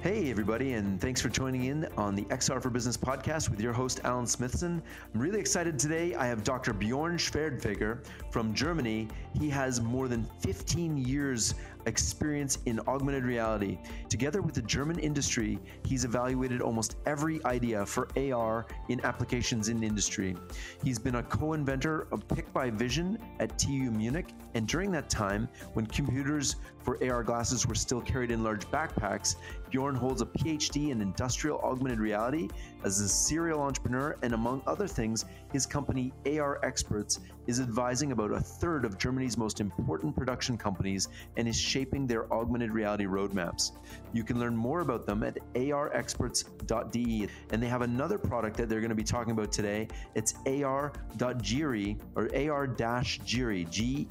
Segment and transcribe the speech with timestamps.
[0.00, 3.72] Hey, everybody, and thanks for joining in on the XR for Business podcast with your
[3.72, 4.80] host, Alan Smithson.
[5.12, 6.14] I'm really excited today.
[6.14, 6.72] I have Dr.
[6.72, 9.08] Bjorn Schwerdtfeger from Germany.
[9.40, 11.54] He has more than 15 years
[11.86, 13.76] experience in augmented reality.
[14.08, 19.82] Together with the German industry, he's evaluated almost every idea for AR in applications in
[19.82, 20.36] industry.
[20.84, 25.10] He's been a co inventor of Pick by Vision at TU Munich, and during that
[25.10, 29.36] time, when computers for AR glasses were still carried in large backpacks,
[29.70, 32.48] Bjorn holds a PhD in industrial augmented reality
[32.84, 38.30] as a serial entrepreneur, and among other things, his company AR Experts is advising about
[38.30, 43.72] a third of Germany's most important production companies and is shaping their augmented reality roadmaps.
[44.12, 47.28] You can learn more about them at arexperts.de.
[47.50, 49.88] And they have another product that they're going to be talking about today.
[50.14, 54.10] It's ar.giri or ar-giri, G-I-R-I.com.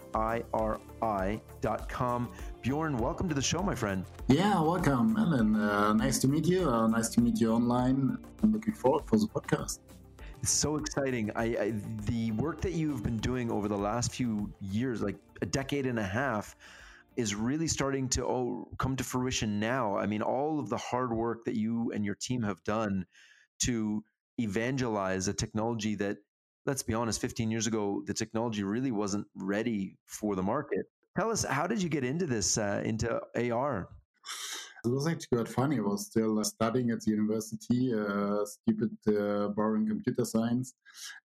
[2.62, 4.04] Bjorn, welcome to the show, my friend.
[4.28, 5.56] Yeah, welcome, Alan.
[5.56, 6.70] Uh, nice to meet you.
[6.70, 8.18] Uh, nice to meet you online.
[8.44, 9.80] Looking forward for the podcast.
[10.42, 11.32] It's so exciting.
[11.36, 11.74] I, I,
[12.06, 15.98] the work that you've been doing over the last few years, like a decade and
[15.98, 16.56] a half,
[17.16, 19.98] is really starting to oh, come to fruition now.
[19.98, 23.06] I mean, all of the hard work that you and your team have done
[23.64, 24.04] to
[24.40, 26.18] evangelize a technology that,
[26.68, 30.86] let's be honest, 15 years ago, the technology really wasn't ready for the market.
[31.18, 33.90] Tell us, how did you get into this, uh, into AR?
[34.88, 35.80] It was actually quite funny.
[35.80, 40.76] I was still uh, studying at the university, uh, stupid uh, boring computer science.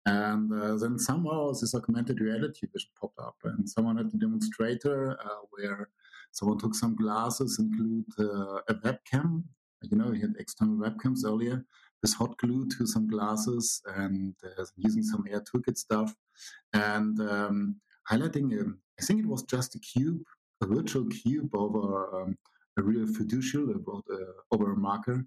[0.05, 3.37] And uh, then somehow this augmented reality vision popped up.
[3.45, 5.91] And someone had a demonstrator uh, where
[6.33, 9.45] someone took some glasses, include uh, a webcam.
[9.83, 11.65] You know, he had external webcams earlier.
[12.03, 14.35] This hot glue to some glasses and
[14.77, 16.13] using some ARToolKit stuff.
[16.73, 17.77] And um,
[18.11, 20.23] highlighting, um, I think it was just a cube,
[20.61, 22.37] a virtual cube over um,
[22.79, 25.25] a real fiducial about uh, over a marker.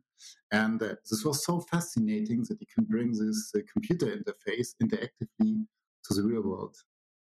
[0.51, 5.65] And uh, this was so fascinating that you can bring this uh, computer interface interactively
[6.05, 6.75] to the real world.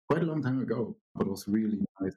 [0.09, 2.15] Quite a long time ago, but it was really nice.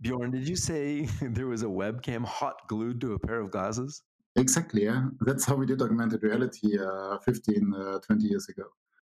[0.00, 4.02] Bjorn, did you say there was a webcam hot glued to a pair of glasses?
[4.36, 5.06] Exactly, yeah.
[5.20, 8.64] That's how we did augmented reality uh, 15, uh, 20 years ago.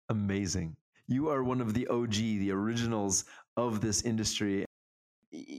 [0.10, 0.76] Amazing.
[1.08, 4.66] You are one of the OG, the originals of this industry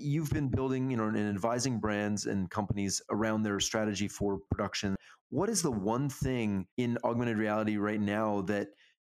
[0.03, 4.97] you've been building, you know, and advising brands and companies around their strategy for production.
[5.31, 8.69] What is the one thing in augmented reality right now that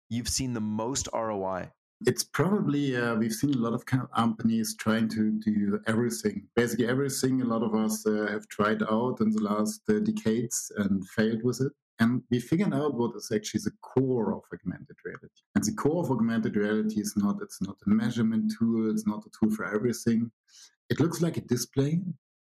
[0.09, 1.71] you've seen the most ROI?
[2.05, 7.43] It's probably uh, we've seen a lot of companies trying to do everything, basically everything.
[7.43, 11.43] A lot of us uh, have tried out in the last uh, decades and failed
[11.45, 11.73] with it.
[12.01, 15.43] And we figured out what is actually the core of augmented reality.
[15.55, 19.25] And the core of augmented reality is not, it's not a measurement tool, it's not
[19.25, 20.31] a tool for everything.
[20.93, 22.03] It looks like a display,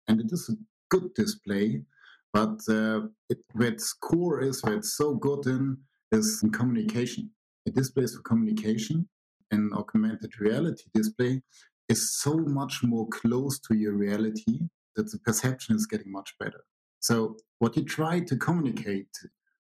[0.06, 0.56] and it is a
[0.91, 1.81] good display,
[2.31, 3.00] but uh,
[3.31, 5.78] it, where its core is, where it's so good in,
[6.12, 7.31] is in communication.
[7.66, 9.09] A display is for communication,
[9.50, 11.41] an augmented reality display
[11.88, 14.59] is so much more close to your reality
[14.94, 16.65] that the perception is getting much better.
[17.00, 19.15] So what you try to communicate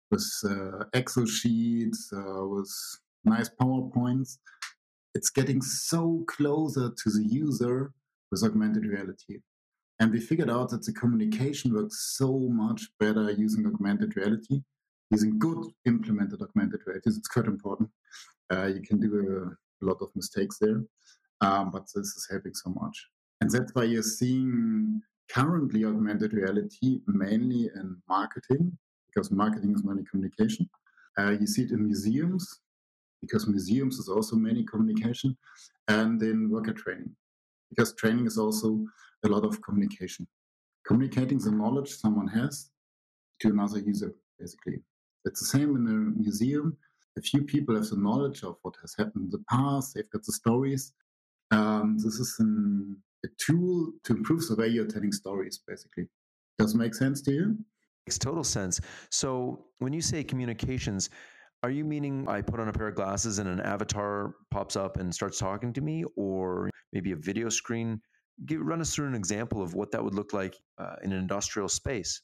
[0.09, 2.71] with uh, Excel sheets, uh, with
[3.25, 4.37] nice PowerPoints,
[5.15, 7.91] it's getting so closer to the user
[8.31, 9.39] with augmented reality.
[9.99, 14.61] And we figured out that the communication works so much better using augmented reality,
[15.11, 17.09] using good implemented augmented reality.
[17.09, 17.89] It's quite important.
[18.51, 20.81] Uh, you can do a, a, lot of mistakes there,
[21.41, 23.07] um, but this is helping so much.
[23.41, 30.03] And that's why you're seeing currently augmented reality mainly in marketing, because marketing is mainly
[30.09, 30.69] communication.
[31.17, 32.61] Uh, you see it in museums,
[33.21, 35.37] because museums is also mainly communication,
[35.87, 37.13] and in worker training,
[37.69, 38.85] because training is also
[39.25, 40.27] a lot of communication.
[40.85, 42.71] Communicating the knowledge someone has
[43.41, 44.79] to another user, basically.
[45.25, 46.77] It's the same in a museum.
[47.17, 50.23] A few people have the knowledge of what has happened in the past, they've got
[50.23, 50.93] the stories.
[51.51, 56.07] Um, this is an a tool to improve the way you're telling stories, basically.
[56.57, 57.57] Does it make sense to you?
[58.07, 58.79] Makes total sense.
[59.09, 61.09] So when you say communications,
[61.63, 64.97] are you meaning I put on a pair of glasses and an avatar pops up
[64.97, 68.01] and starts talking to me, or maybe a video screen?
[68.45, 71.19] Give, run us through an example of what that would look like uh, in an
[71.19, 72.21] industrial space.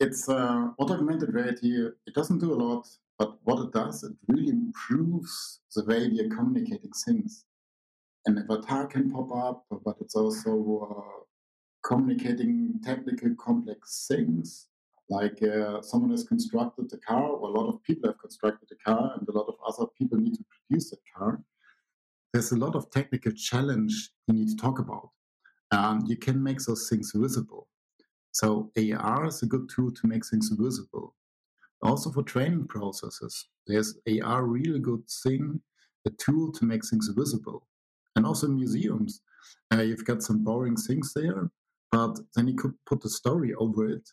[0.00, 1.88] It's uh, augmented reality.
[2.06, 2.86] It doesn't do a lot,
[3.18, 7.44] but what it does, it really improves the way we are communicating things
[8.28, 10.52] an avatar can pop up, but it's also
[10.84, 11.24] uh,
[11.82, 14.68] communicating technical complex things.
[15.10, 18.90] Like uh, someone has constructed a car, or a lot of people have constructed a
[18.90, 21.42] car, and a lot of other people need to produce that car.
[22.32, 25.10] There's a lot of technical challenge you need to talk about.
[25.70, 27.68] And you can make those things visible.
[28.32, 31.14] So AR is a good tool to make things visible.
[31.82, 35.60] Also for training processes, there's AR really good thing,
[36.06, 37.66] a tool to make things visible.
[38.16, 39.22] And also museums,
[39.72, 41.50] uh, you've got some boring things there,
[41.92, 44.08] but then you could put a story over it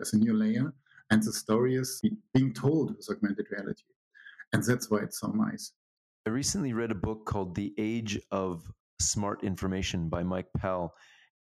[0.00, 0.72] as a new layer,
[1.10, 2.00] and the story is
[2.32, 3.82] being told with augmented reality.
[4.52, 5.72] And that's why it's so nice.
[6.26, 10.94] I recently read a book called The Age of Smart Information by Mike Pell,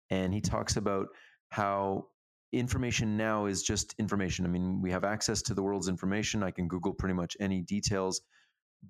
[0.09, 1.07] and he talks about
[1.49, 2.07] how
[2.53, 4.45] information now is just information.
[4.45, 6.44] I mean, we have access to the world's information.
[6.44, 8.21] I can Google pretty much any details,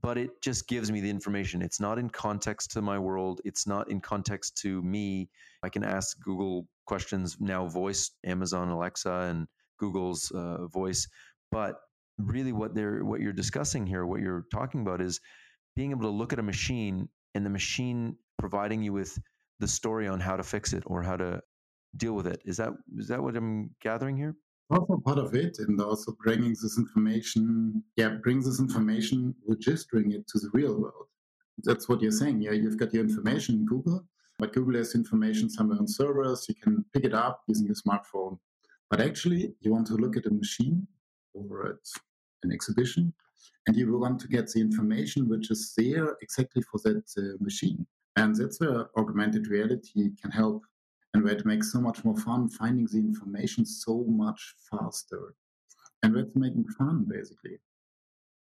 [0.02, 1.62] but it just gives me the information.
[1.62, 5.30] It's not in context to my world, it's not in context to me.
[5.64, 9.48] I can ask Google questions now, voice, Amazon, Alexa, and
[9.80, 11.08] Google's uh, voice.
[11.52, 11.80] But
[12.18, 15.20] really, what they're what you're discussing here, what you're talking about, is
[15.76, 19.18] being able to look at a machine and the machine providing you with
[19.60, 21.42] the story on how to fix it or how to
[21.96, 22.42] deal with it.
[22.46, 24.36] Is that is that what I'm gathering here?
[24.70, 30.28] Also part of it, and also bringing this information, yeah, brings this information, registering it
[30.28, 31.08] to the real world.
[31.64, 32.42] That's what you're saying.
[32.42, 34.04] Yeah, you've got your information in Google,
[34.38, 36.46] but Google has information somewhere on servers.
[36.50, 38.38] You can pick it up using your smartphone.
[38.90, 40.86] But actually, you want to look at a machine
[41.34, 41.86] or at
[42.44, 43.14] an exhibition,
[43.68, 47.86] and you want to get the information which is there exactly for that uh, machine.
[48.18, 50.64] And that's where augmented reality can help
[51.18, 55.34] and where it makes so much more fun finding the information so much faster.
[56.04, 57.58] And that's making fun, basically.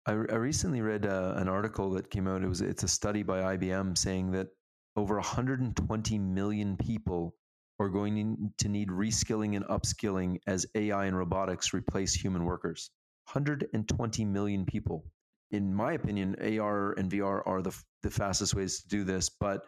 [0.04, 2.42] I, I recently read uh, an article that came out.
[2.42, 4.48] It was it's a study by IBM saying that
[4.96, 7.36] over 120 million people
[7.78, 12.90] are going to need reskilling and upskilling as AI and robotics replace human workers.
[13.30, 15.04] 120 million people.
[15.52, 19.62] In my opinion, AR and VR are the the fastest ways to do this, but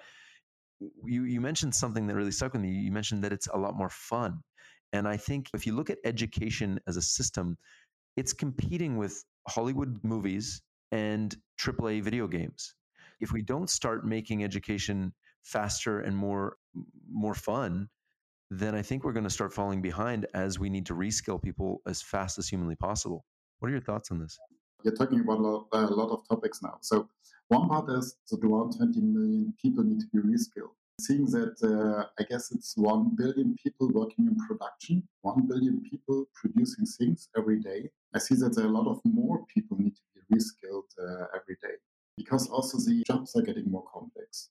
[1.04, 2.70] you you mentioned something that really stuck with me.
[2.70, 4.40] You mentioned that it's a lot more fun.
[4.92, 7.58] And I think if you look at education as a system,
[8.16, 12.74] it's competing with Hollywood movies and AAA video games.
[13.20, 16.56] If we don't start making education faster and more
[17.10, 17.88] more fun,
[18.50, 21.82] then I think we're going to start falling behind as we need to reskill people
[21.86, 23.24] as fast as humanly possible.
[23.58, 24.38] What are your thoughts on this?
[24.82, 26.78] You're talking about a lot, a lot of topics now.
[26.80, 27.08] So
[27.48, 30.74] one part is that around 20 million people need to be reskilled.
[31.00, 36.26] Seeing that, uh, I guess it's 1 billion people working in production, 1 billion people
[36.34, 37.88] producing things every day.
[38.14, 41.26] I see that there are a lot of more people need to be reskilled uh,
[41.34, 41.76] every day
[42.16, 44.50] because also the jobs are getting more complex.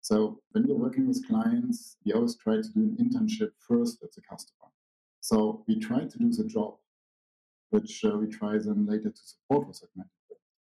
[0.00, 4.12] So when you're working with clients, we always try to do an internship first at
[4.12, 4.70] the customer.
[5.20, 6.76] So we try to do the job,
[7.70, 10.10] which uh, we try then later to support with augmented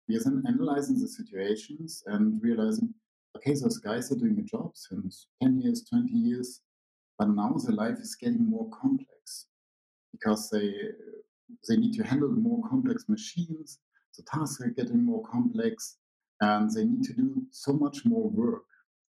[0.07, 2.93] we are then analyzing the situations and realizing,
[3.35, 6.61] okay, those guys are doing a job since 10 years, 20 years,
[7.19, 9.47] but now their life is getting more complex
[10.11, 10.73] because they
[11.67, 13.79] they need to handle more complex machines.
[14.17, 15.97] The tasks are getting more complex,
[16.41, 18.65] and they need to do so much more work,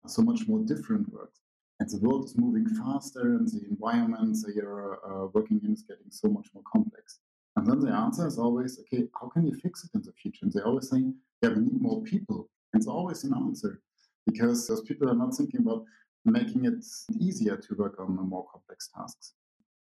[0.07, 1.33] so much more different work.
[1.79, 5.83] And the world is moving faster, and the environment they are uh, working in is
[5.83, 7.19] getting so much more complex.
[7.55, 10.45] And then the answer is always, okay, how can you fix it in the future?
[10.45, 11.03] And they always say,
[11.41, 12.49] yeah, we need more people.
[12.73, 13.81] And it's always an answer
[14.25, 15.83] because those people are not thinking about
[16.25, 16.85] making it
[17.19, 19.33] easier to work on more complex tasks.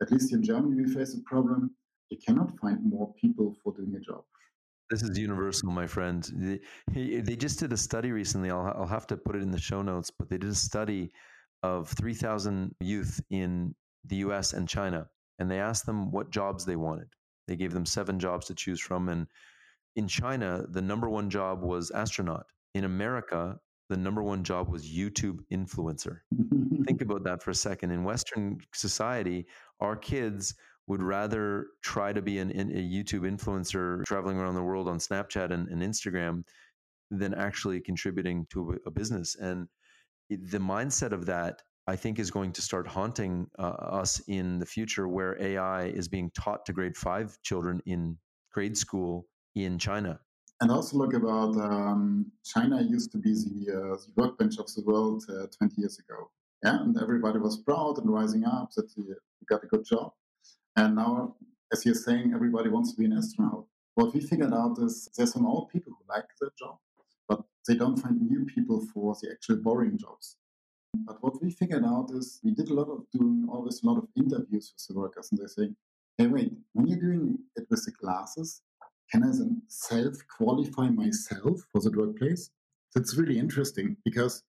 [0.01, 1.71] At least in Germany, we face a problem.
[2.09, 4.23] You cannot find more people for doing a job.
[4.89, 6.59] This is universal, my friend.
[6.93, 8.51] They, just did a study recently.
[8.51, 11.11] I'll have to put it in the show notes, but they did a study
[11.63, 13.73] of 3,000 youth in
[14.05, 15.07] the US and China,
[15.39, 17.07] and they asked them what jobs they wanted.
[17.51, 19.09] They gave them seven jobs to choose from.
[19.09, 19.27] And
[19.97, 22.45] in China, the number one job was astronaut.
[22.75, 26.19] In America, the number one job was YouTube influencer.
[26.85, 27.91] Think about that for a second.
[27.91, 29.47] In Western society,
[29.81, 30.55] our kids
[30.87, 35.51] would rather try to be an, a YouTube influencer traveling around the world on Snapchat
[35.51, 36.45] and, and Instagram
[37.09, 39.35] than actually contributing to a, a business.
[39.35, 39.67] And
[40.29, 43.63] the mindset of that I think is going to start haunting uh,
[44.01, 48.17] us in the future, where AI is being taught to grade five children in
[48.53, 50.19] grade school in China.
[50.61, 54.83] And also look about um, China used to be the, uh, the workbench of the
[54.83, 56.29] world uh, 20 years ago.
[56.63, 59.15] Yeah, and everybody was proud and rising up that you
[59.49, 60.13] got a good job.
[60.75, 61.35] And now,
[61.73, 63.65] as you're saying, everybody wants to be an astronaut.
[63.95, 66.77] What we figured out is there's some old people who like that job,
[67.27, 70.37] but they don't find new people for the actual boring jobs.
[70.93, 73.97] But what we figured out is we did a lot of doing always a lot
[73.97, 75.75] of interviews with the workers, and they say,
[76.17, 78.61] "Hey, wait, when you're doing it with the classes,
[79.11, 82.51] can I then self qualify myself for the workplace?"
[82.93, 84.43] That's really interesting because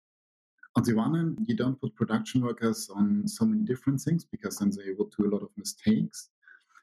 [0.75, 4.57] on the one hand, you don't put production workers on so many different things because
[4.57, 6.29] then they would do a lot of mistakes.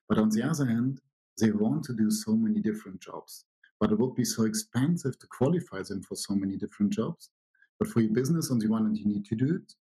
[0.08, 1.00] But on the other hand,
[1.40, 3.46] they want to do so many different jobs.
[3.80, 7.30] But it would be so expensive to qualify them for so many different jobs.
[7.78, 9.72] But for your business, on the one hand, you need to do it.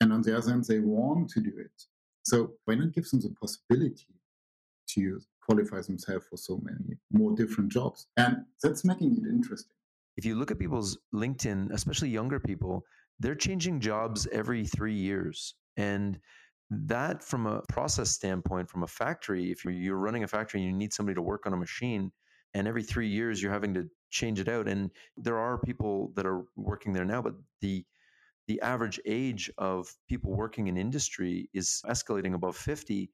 [0.00, 1.70] And on the other hand, they want to do it.
[2.24, 4.06] So why not give them the possibility
[4.88, 8.08] to qualify themselves for so many more different jobs?
[8.16, 9.72] And that's making it interesting.
[10.16, 12.84] If you look at people's LinkedIn, especially younger people,
[13.20, 15.54] they're changing jobs every three years.
[15.76, 16.18] And
[16.70, 20.76] that, from a process standpoint, from a factory, if you're running a factory and you
[20.76, 22.10] need somebody to work on a machine,
[22.54, 24.68] and every three years you're having to change it out.
[24.68, 27.84] And there are people that are working there now, but the
[28.48, 33.10] the average age of people working in industry is escalating above 50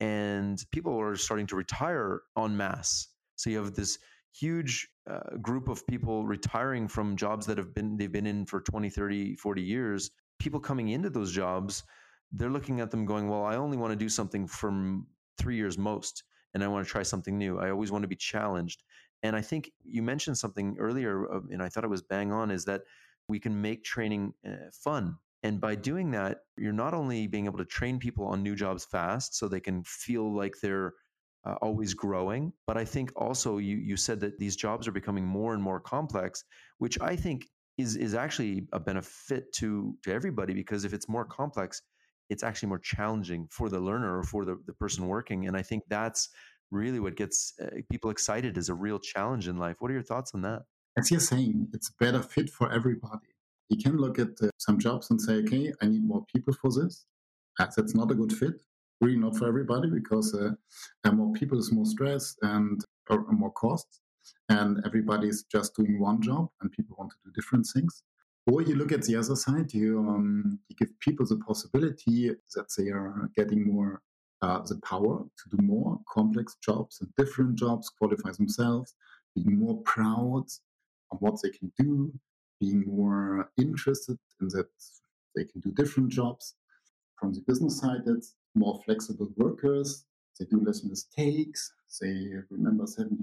[0.00, 3.06] and people are starting to retire en masse.
[3.36, 3.98] So you have this
[4.34, 8.60] huge uh, group of people retiring from jobs that have been they've been in for
[8.60, 10.10] 20 30 40 years.
[10.40, 11.84] People coming into those jobs
[12.32, 15.06] they're looking at them going well i only want to do something from
[15.38, 17.58] three years most and i want to try something new.
[17.58, 18.82] I always want to be challenged
[19.22, 22.64] and i think you mentioned something earlier and i thought it was bang on is
[22.64, 22.82] that
[23.28, 27.58] we can make training uh, fun and by doing that you're not only being able
[27.58, 30.94] to train people on new jobs fast so they can feel like they're
[31.44, 32.52] uh, always growing.
[32.66, 35.80] But I think also you you said that these jobs are becoming more and more
[35.80, 36.44] complex,
[36.78, 37.46] which I think
[37.78, 41.82] is is actually a benefit to to everybody because if it's more complex,
[42.28, 45.46] it's actually more challenging for the learner or for the, the person working.
[45.46, 46.28] And I think that's
[46.72, 49.76] really what gets uh, people excited is a real challenge in life.
[49.78, 50.62] What are your thoughts on that?
[50.98, 53.28] As you're saying, it's a better fit for everybody.
[53.68, 56.70] You can look at uh, some jobs and say, okay, I need more people for
[56.72, 57.06] this.
[57.58, 58.62] That's not a good fit
[59.02, 62.80] really not for everybody because uh, more people is more stress and
[63.30, 64.00] more costs,
[64.48, 68.02] and everybody's just doing one job, and people want to do different things.
[68.46, 72.66] Or you look at the other side, you, um, you give people the possibility that
[72.76, 74.00] they are getting more
[74.42, 78.94] uh, the power to do more complex jobs and different jobs, qualify themselves,
[79.34, 80.44] being more proud
[81.12, 82.12] of what they can do,
[82.60, 84.68] being more interested in that
[85.36, 86.54] they can do different jobs.
[87.18, 90.04] From the business side, it's more flexible workers.
[90.38, 91.72] They do less mistakes.
[92.00, 93.18] They remember 70%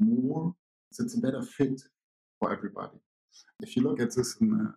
[0.00, 0.54] more.
[0.92, 1.80] So it's a better fit
[2.40, 2.98] for everybody.
[3.62, 4.74] If you look at this a,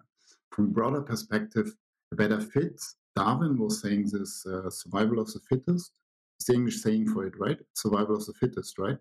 [0.52, 1.74] from a broader perspective,
[2.12, 2.82] a better fit,
[3.16, 5.92] Darwin was saying this uh, survival of the fittest.
[6.38, 7.58] It's the English saying for it, right?
[7.74, 8.98] Survival of the fittest, right?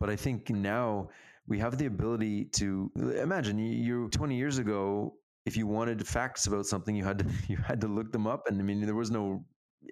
[0.00, 1.08] But I think now
[1.46, 5.14] we have the ability to imagine you 20 years ago
[5.46, 8.46] if you wanted facts about something you had to you had to look them up
[8.46, 9.42] and i mean there was no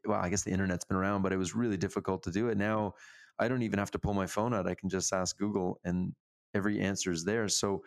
[0.05, 2.59] well, I guess the internet's been around, but it was really difficult to do it.
[2.59, 2.95] Now
[3.39, 4.67] I don't even have to pull my phone out.
[4.67, 6.13] I can just ask Google and
[6.55, 7.49] every answer is there.
[7.49, 7.83] So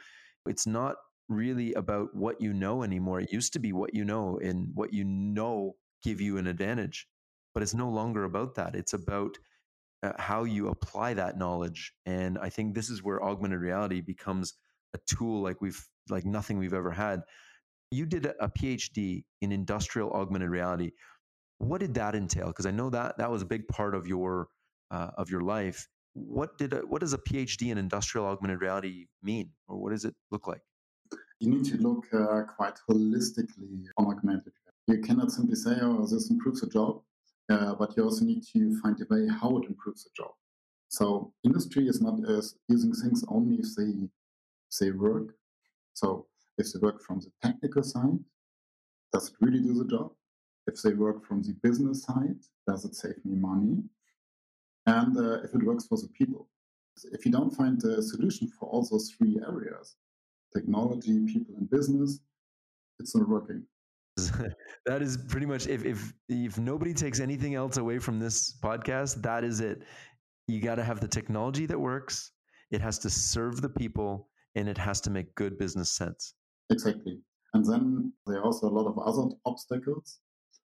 [0.46, 0.96] it's not
[1.30, 3.22] really about what you know anymore.
[3.22, 7.08] It used to be what you know and what you know give you an advantage,
[7.54, 8.76] but it's no longer about that.
[8.76, 9.38] It's about
[10.02, 11.94] uh, how you apply that knowledge.
[12.06, 14.54] And I think this is where augmented reality becomes
[14.96, 17.22] a tool like we've like nothing we've ever had.
[17.92, 20.92] You did a, PhD in industrial augmented reality.
[21.58, 22.48] What did that entail?
[22.48, 24.48] Because I know that that was a big part of your
[24.92, 25.88] uh, of your life.
[26.14, 30.06] What did a, what does a PhD in industrial augmented reality mean, or what does
[30.06, 30.62] it look like?
[31.40, 34.54] You need to look uh, quite holistically on augmented.
[34.60, 34.88] reality.
[34.88, 37.02] You cannot simply say, "Oh, this improves the job,"
[37.50, 40.32] uh, but you also need to find a way how it improves the job.
[40.90, 44.10] So industry is not as using things only if they
[44.80, 45.36] they work.
[45.94, 46.28] So
[46.58, 48.20] if they work from the technical side,
[49.14, 50.12] does it really do the job?
[50.70, 53.84] if they work from the business side, does it save me money?
[54.86, 56.48] And uh, if it works for the people.
[57.12, 59.96] If you don't find a solution for all those three areas,
[60.56, 62.20] technology, people, and business,
[63.00, 63.64] it's not working.
[64.86, 69.22] that is pretty much if if if nobody takes anything else away from this podcast,
[69.22, 69.84] that is it.
[70.48, 72.32] You got to have the technology that works.
[72.72, 76.34] It has to serve the people, and it has to make good business sense.
[76.70, 77.20] Exactly.
[77.54, 80.20] And then there are also a lot of other obstacles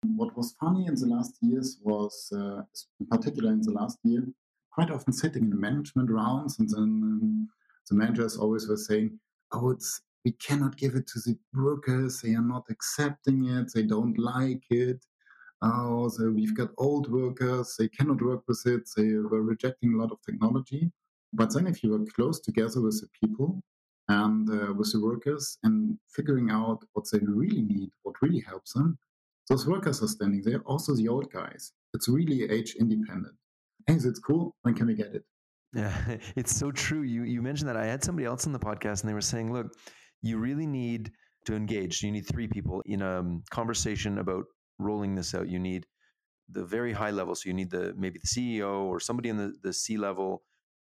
[0.04, 2.62] what was funny in the last years was, uh,
[3.00, 4.26] in particular in the last year,
[4.74, 7.50] quite often sitting in management rounds, and then um,
[7.90, 9.20] the managers always were saying,
[9.53, 13.84] "Oh, it's we cannot give it to the workers; they are not accepting it, they
[13.84, 15.05] don't like it."
[15.62, 18.89] Oh, so we've got old workers; they cannot work with it.
[18.96, 20.91] They were rejecting a lot of technology.
[21.34, 23.62] But then, if you work close together with the people
[24.10, 28.74] and uh, with the workers and figuring out what they really need, what really helps
[28.74, 28.98] them,
[29.50, 31.74] those workers are standing there, also the old guys.
[31.93, 33.36] It's really age independent.
[33.88, 34.55] Hey, it's cool.
[34.63, 35.25] When can we get it?
[35.74, 35.94] Yeah,
[36.36, 37.01] it's so true.
[37.01, 39.51] You you mentioned that I had somebody else on the podcast and they were saying,
[39.54, 39.74] look,
[40.22, 41.12] you really need
[41.46, 42.04] to engage.
[42.04, 44.46] You need three people in a um, conversation about
[44.80, 45.48] rolling this out.
[45.50, 45.86] You need
[46.50, 47.36] the very high level.
[47.36, 50.44] So you need the maybe the CEO or somebody in the, the C level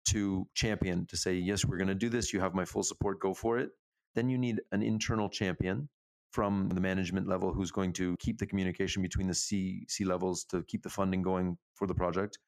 [0.06, 2.34] to champion to say, yes, we're going to do this.
[2.34, 3.20] You have my full support.
[3.20, 3.70] Go for it.
[4.16, 5.88] Then you need an internal champion
[6.32, 10.46] from the management level who's going to keep the communication between the C C levels
[10.46, 12.40] to keep the funding going for the project.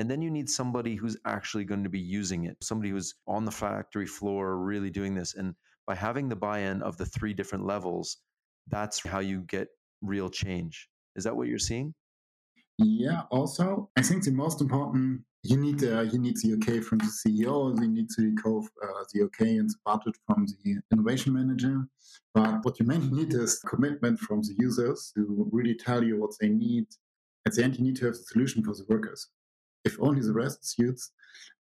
[0.00, 3.44] And then you need somebody who's actually going to be using it, somebody who's on
[3.44, 5.34] the factory floor really doing this.
[5.34, 5.54] And
[5.86, 8.16] by having the buy-in of the three different levels,
[8.68, 9.68] that's how you get
[10.00, 10.88] real change.
[11.16, 11.92] Is that what you're seeing?
[12.78, 13.24] Yeah.
[13.30, 17.12] Also, I think the most important you need uh, you need the okay from the
[17.20, 21.84] CEO, you need the, co- uh, the okay and the budget from the innovation manager.
[22.32, 26.30] But what you mainly need is commitment from the users to really tell you what
[26.40, 26.86] they need.
[27.46, 29.28] At the end, you need to have the solution for the workers.
[29.84, 31.12] If only the rest suits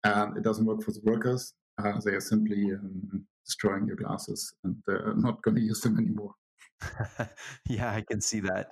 [0.03, 4.53] and it doesn't work for the workers, uh, they are simply um, destroying your glasses
[4.63, 6.33] and uh, not going to use them anymore.
[7.69, 8.71] yeah, I can see that.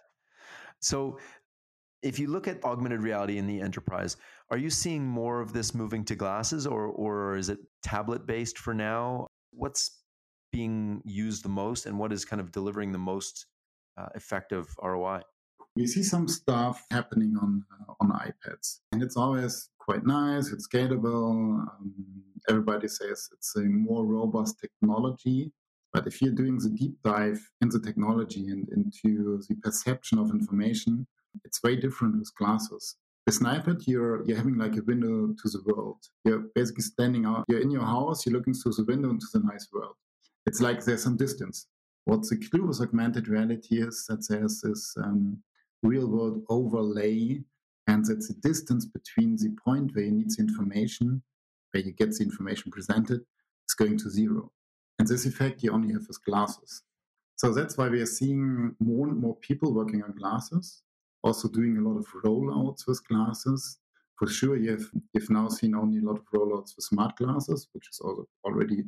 [0.81, 1.19] So
[2.03, 4.17] if you look at augmented reality in the enterprise,
[4.51, 8.57] are you seeing more of this moving to glasses or, or is it tablet based
[8.57, 9.27] for now?
[9.51, 10.03] What's
[10.51, 13.45] being used the most and what is kind of delivering the most
[13.97, 15.21] uh, effective ROI?
[15.77, 20.51] We see some stuff happening on uh, on iPads, and it's always quite nice.
[20.51, 21.59] It's scalable.
[21.69, 21.93] Um,
[22.49, 25.51] everybody says it's a more robust technology.
[25.93, 31.05] But if you're doing the deep dive into technology and into the perception of information,
[31.45, 32.95] it's very different with glasses.
[33.27, 35.99] With an iPad, you're you're having like a window to the world.
[36.25, 37.45] You're basically standing out.
[37.47, 38.25] You're in your house.
[38.25, 39.93] You're looking through the window into the nice world.
[40.47, 41.67] It's like there's some distance.
[42.05, 45.43] What the clue with augmented reality is that there's this um,
[45.87, 47.41] real world overlay,
[47.87, 51.21] and that the distance between the point where you need the information,
[51.71, 53.21] where you get the information presented,
[53.67, 54.51] is going to zero.
[54.99, 56.83] And this effect you only have with glasses.
[57.35, 60.81] So that's why we are seeing more and more people working on glasses
[61.23, 63.79] also doing a lot of rollouts with glasses.
[64.17, 67.87] For sure, you've, you've now seen only a lot of rollouts with smart glasses, which
[67.91, 68.83] is also already,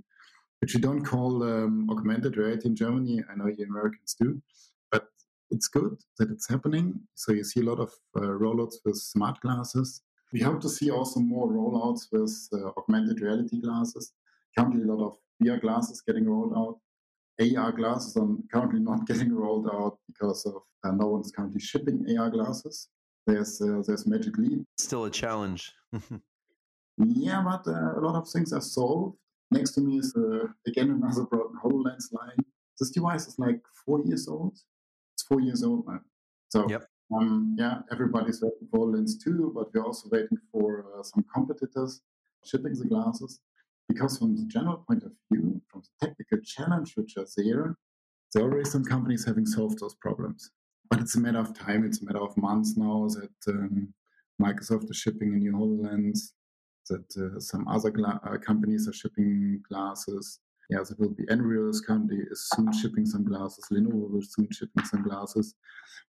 [0.60, 3.24] which you don't call um, augmented reality in Germany.
[3.30, 4.41] I know you Americans do,
[4.91, 5.08] but
[5.52, 7.00] it's good that it's happening.
[7.16, 10.02] So you see a lot of uh, rollouts with smart glasses.
[10.32, 14.14] We hope to see also more rollouts with uh, augmented reality glasses.
[14.58, 16.80] Currently, a lot of VR glasses getting rolled out.
[17.42, 22.06] AR glasses are currently not getting rolled out because of uh, no one's currently shipping
[22.18, 22.90] AR glasses.
[23.26, 24.64] There's uh, there's Magic Leap.
[24.78, 25.74] Still a challenge.
[26.98, 29.18] yeah, but uh, a lot of things are solved.
[29.52, 32.44] Next to me is uh, again another broken HoloLens line.
[32.80, 34.58] This device is like four years old.
[35.30, 36.02] Four years old now.
[36.50, 36.86] So yep.
[37.15, 42.02] um, yeah, everybody's waiting for HoloLens 2, but we're also waiting for uh, some competitors
[42.44, 43.39] shipping the glasses.
[43.88, 47.76] Because from the general point of view, from the technical challenge which are there,
[48.34, 50.52] there are already some companies having solved those problems.
[50.89, 53.94] But it's a matter of time, it's a matter of months now that um,
[54.42, 56.32] Microsoft is shipping a new HoloLens,
[56.89, 60.39] that uh, some other gla- uh, companies are shipping glasses.
[60.69, 63.65] Yeah, there will be Nreal's currently is soon shipping some glasses.
[63.71, 65.55] Lenovo will soon shipping some glasses.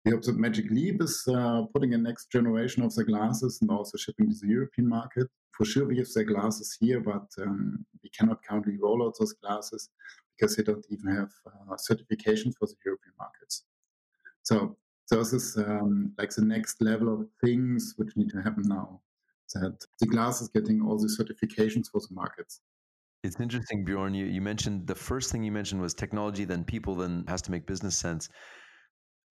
[0.03, 3.71] We hope that Magic Leap is uh, putting a next generation of the glasses and
[3.71, 5.27] also shipping to the European market.
[5.51, 9.33] For sure, we have the glasses here, but um, we cannot currently roll out those
[9.33, 9.89] glasses
[10.37, 13.63] because they don't even have uh, certification for the European markets.
[14.43, 14.77] So,
[15.09, 19.01] this is um, like the next level of things which need to happen now.
[19.53, 22.61] That the glass is getting all the certifications for the markets.
[23.23, 24.13] It's interesting, Bjorn.
[24.13, 27.51] You, you mentioned the first thing you mentioned was technology, then people, then has to
[27.51, 28.29] make business sense.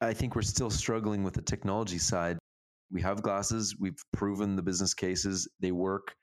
[0.00, 2.38] I think we're still struggling with the technology side.
[2.90, 6.14] We have glasses, we've proven the business cases, they work.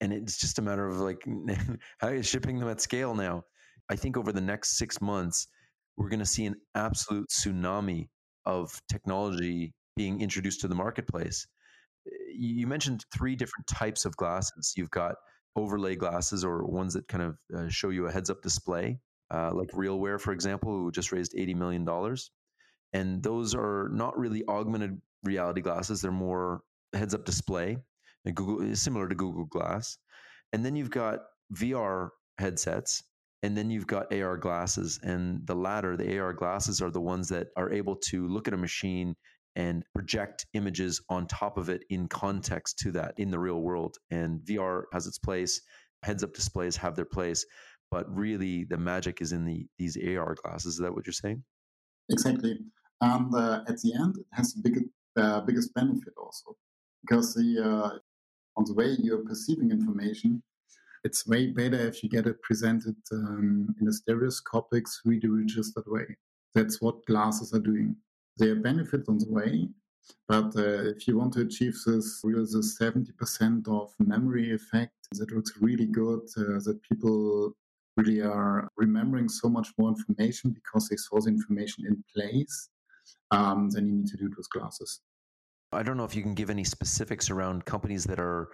[0.00, 1.22] And it's just a matter of like
[1.98, 3.42] how are you shipping them at scale now?
[3.90, 5.46] I think over the next six months,
[5.96, 8.08] we're going to see an absolute tsunami
[8.46, 11.46] of technology being introduced to the marketplace.
[12.36, 14.74] You mentioned three different types of glasses.
[14.76, 15.14] You've got
[15.56, 18.98] overlay glasses or ones that kind of uh, show you a heads up display,
[19.32, 22.16] uh, like RealWear, for example, who just raised $80 million.
[22.92, 26.60] And those are not really augmented reality glasses, they're more
[26.92, 27.78] heads up display,
[28.34, 29.98] Google, similar to Google Glass.
[30.52, 31.20] And then you've got
[31.52, 33.02] VR headsets
[33.44, 37.28] and then you've got AR glasses, and the latter, the AR glasses, are the ones
[37.28, 39.14] that are able to look at a machine
[39.56, 43.96] and project images on top of it in context to that in the real world.
[44.10, 45.60] And VR has its place,
[46.02, 47.44] heads up displays have their place,
[47.90, 50.74] but really the magic is in the these AR glasses.
[50.74, 51.42] Is that what you're saying?
[52.10, 52.58] Exactly.
[53.00, 54.86] And uh, at the end, it has the biggest,
[55.16, 56.56] uh, biggest benefit also
[57.02, 57.98] because the uh,
[58.56, 60.42] on the way you're perceiving information,
[61.02, 66.16] it's way better if you get it presented um, in a stereoscopic 3D registered way.
[66.54, 67.96] That's what glasses are doing.
[68.36, 69.68] There are benefits on the way,
[70.28, 75.52] but uh, if you want to achieve this, this 70% of memory effect, that looks
[75.60, 77.52] really good, uh, that people
[77.96, 82.70] really are remembering so much more information because they saw the information in place,
[83.30, 85.00] um, then you need to do it with glasses.
[85.72, 88.50] I don't know if you can give any specifics around companies that are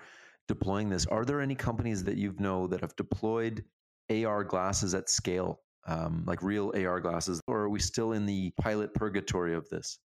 [0.48, 1.06] deploying this.
[1.06, 3.64] Are there any companies that you know that have deployed
[4.10, 8.52] AR glasses at scale, um, like real AR glasses, or are we still in the
[8.60, 9.98] pilot purgatory of this?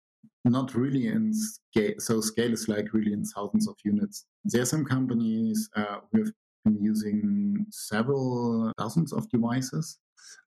[0.44, 1.94] Not really in scale.
[1.98, 4.26] So scale is like really in thousands of units.
[4.44, 6.32] There are some companies uh, who have
[6.64, 9.98] been using several thousands of devices.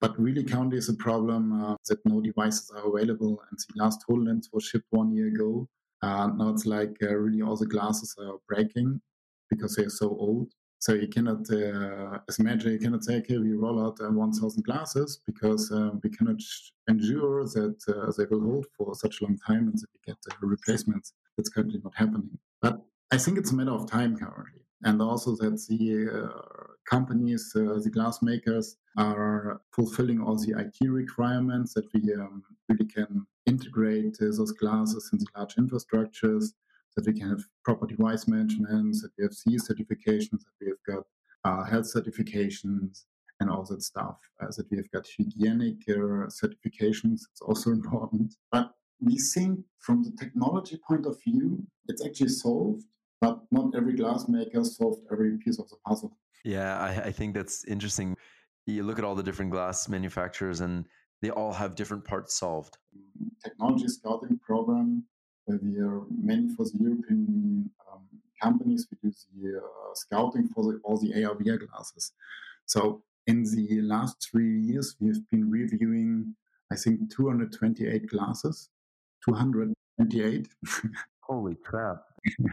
[0.01, 3.41] But really, currently is a problem uh, that no devices are available.
[3.49, 5.67] And the last HoloLens was shipped one year ago.
[6.01, 9.01] Uh, now it's like uh, really all the glasses are breaking
[9.49, 10.51] because they're so old.
[10.79, 14.11] So you cannot, uh, as a manager, you cannot say, okay, we roll out uh,
[14.11, 16.39] 1,000 glasses because uh, we cannot
[16.87, 20.17] ensure that uh, they will hold for such a long time and that we get
[20.41, 21.13] replacements.
[21.35, 22.37] That's currently not happening.
[22.61, 24.61] But I think it's a matter of time currently.
[24.83, 30.87] And also that the uh, companies, uh, the glass makers, are fulfilling all the IT
[30.87, 36.53] requirements that we um, really can integrate those glasses in the large infrastructures
[36.97, 40.83] that we can have proper device management, that we have CE certifications, that we have
[40.95, 41.03] got
[41.45, 43.03] uh, health certifications,
[43.39, 44.17] and all that stuff.
[44.41, 48.33] Uh, that we have got hygienic uh, certifications, it's also important.
[48.51, 52.83] But we think from the technology point of view, it's actually solved,
[53.21, 56.17] but not every glass maker solved every piece of the puzzle.
[56.43, 58.17] Yeah, I, I think that's interesting.
[58.65, 60.85] You look at all the different glass manufacturers and
[61.21, 62.77] they all have different parts solved.
[63.43, 65.03] Technology scouting program
[65.47, 68.01] we are mainly for the European um,
[68.41, 68.87] companies.
[68.91, 72.11] We do the uh, scouting for the, all the AR VR glasses.
[72.65, 76.35] So in the last three years, we have been reviewing,
[76.71, 78.69] I think, 228 glasses.
[79.25, 80.47] 228.
[81.21, 82.03] Holy crap!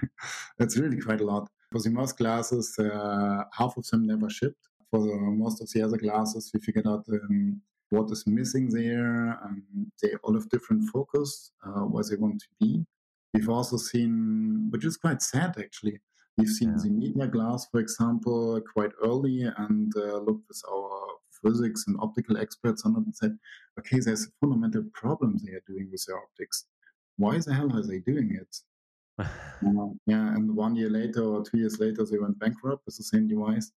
[0.58, 1.48] That's really quite a lot.
[1.70, 4.68] For the most glasses, uh, half of them never shipped.
[4.90, 9.38] For the, most of the other glasses, we figured out um, what is missing there.
[9.42, 9.62] Um,
[10.02, 12.84] they all have different focus, uh, where they want to be.
[13.32, 16.00] We've also seen, which is quite sad actually,
[16.36, 16.82] we've seen yeah.
[16.82, 22.38] the media glass, for example, quite early and uh, looked with our physics and optical
[22.38, 23.38] experts on it and said,
[23.78, 26.66] okay, there's a fundamental problem they are doing with their optics.
[27.16, 28.56] Why the hell are they doing it?
[29.18, 29.26] uh,
[30.06, 33.28] yeah, and one year later or two years later, they went bankrupt with the same
[33.28, 33.70] device.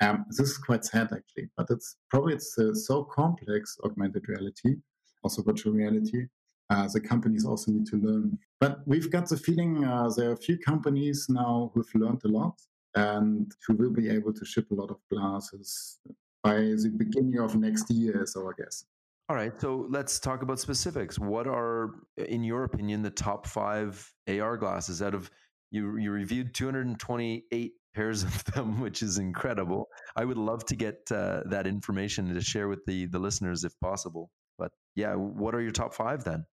[0.00, 4.76] Um, this is quite sad actually, but it's probably it's uh, so complex augmented reality,
[5.22, 6.26] also virtual reality.
[6.70, 8.38] Uh, the companies also need to learn.
[8.60, 12.28] But we've got the feeling uh, there are a few companies now who've learned a
[12.28, 12.60] lot
[12.94, 15.98] and who will be able to ship a lot of glasses
[16.42, 18.84] by the beginning of next year, so I guess.
[19.28, 21.18] All right, so let's talk about specifics.
[21.18, 25.30] What are, in your opinion, the top five AR glasses out of
[25.70, 25.98] you?
[25.98, 29.88] You reviewed 228 pairs of them, which is incredible.
[30.16, 33.72] I would love to get uh, that information to share with the the listeners if
[33.80, 34.30] possible.
[34.58, 36.44] But yeah, what are your top five then?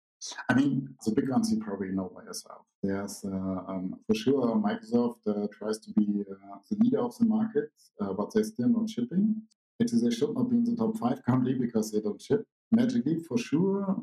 [0.50, 2.62] I mean, the big ones you probably know by yourself.
[2.82, 3.30] There's uh,
[3.68, 7.70] um, for sure Microsoft uh, tries to be uh, the leader of the market,
[8.02, 9.42] uh, but they're still not shipping.
[9.80, 12.46] It is they should not be in the top five currently because they don't ship.
[12.72, 13.96] Magic Leap for sure.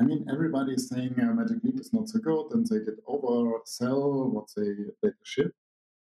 [0.00, 2.98] I mean, everybody is saying uh, Magic Leap is not so good, and they did
[3.06, 5.52] oversell what they they ship.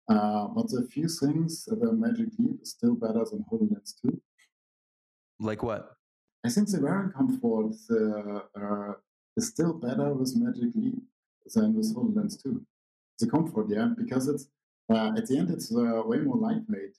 [0.08, 4.20] Uh, but a few things where Magic Leap is still better than HoloLens 2.
[5.40, 5.94] Like what?
[6.44, 8.94] I think the wearing comfort uh,
[9.36, 11.02] is still better with Magic Leap
[11.54, 12.60] than with HoloLens 2.
[13.20, 14.48] The comfort, yeah, because it's
[14.92, 16.96] uh, at the end it's uh, way more lightweight.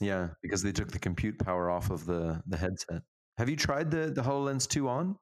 [0.00, 3.02] Yeah, because they took the compute power off of the the headset.
[3.36, 5.16] Have you tried the the HoloLens 2 on?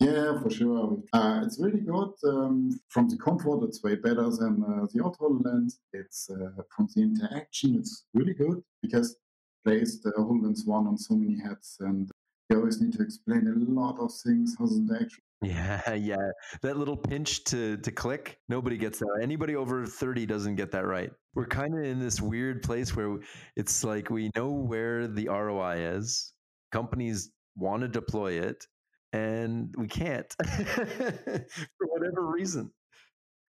[0.00, 0.98] Yeah, for sure.
[1.12, 2.12] Uh, it's really good.
[2.24, 5.78] Um, from the comfort, it's way better than uh, the old HoloLens.
[5.92, 9.16] It's uh, from the interaction, it's really good because
[9.64, 12.10] placed the HoloLens 1 on so many heads and
[12.48, 16.30] you always need to explain a lot of things, how the interaction yeah, yeah.
[16.62, 19.20] That little pinch to to click, nobody gets that.
[19.22, 21.10] Anybody over 30 doesn't get that right.
[21.34, 23.18] We're kind of in this weird place where
[23.54, 26.32] it's like we know where the ROI is.
[26.72, 28.66] Companies want to deploy it
[29.12, 32.70] and we can't for whatever reason.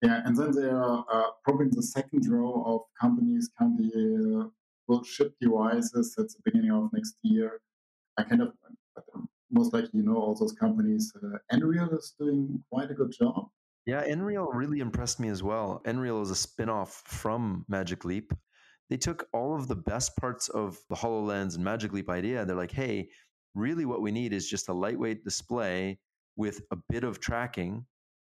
[0.03, 4.44] Yeah, and then there are uh, probably in the second row of companies currently uh,
[4.87, 7.61] will ship devices at the beginning of next year.
[8.16, 8.53] I kind of
[9.51, 11.12] most likely you know all those companies.
[11.16, 13.49] Uh, Nreal is doing quite a good job.
[13.87, 15.81] Yeah, Nreal really impressed me as well.
[15.87, 18.33] Nreal is a spin-off from Magic Leap.
[18.90, 22.44] they took all of the best parts of the HoloLens and Magic Leap idea.
[22.44, 23.11] They're like, hey,
[23.55, 25.99] really what we need is just a lightweight display
[26.37, 27.87] with a bit of tracking.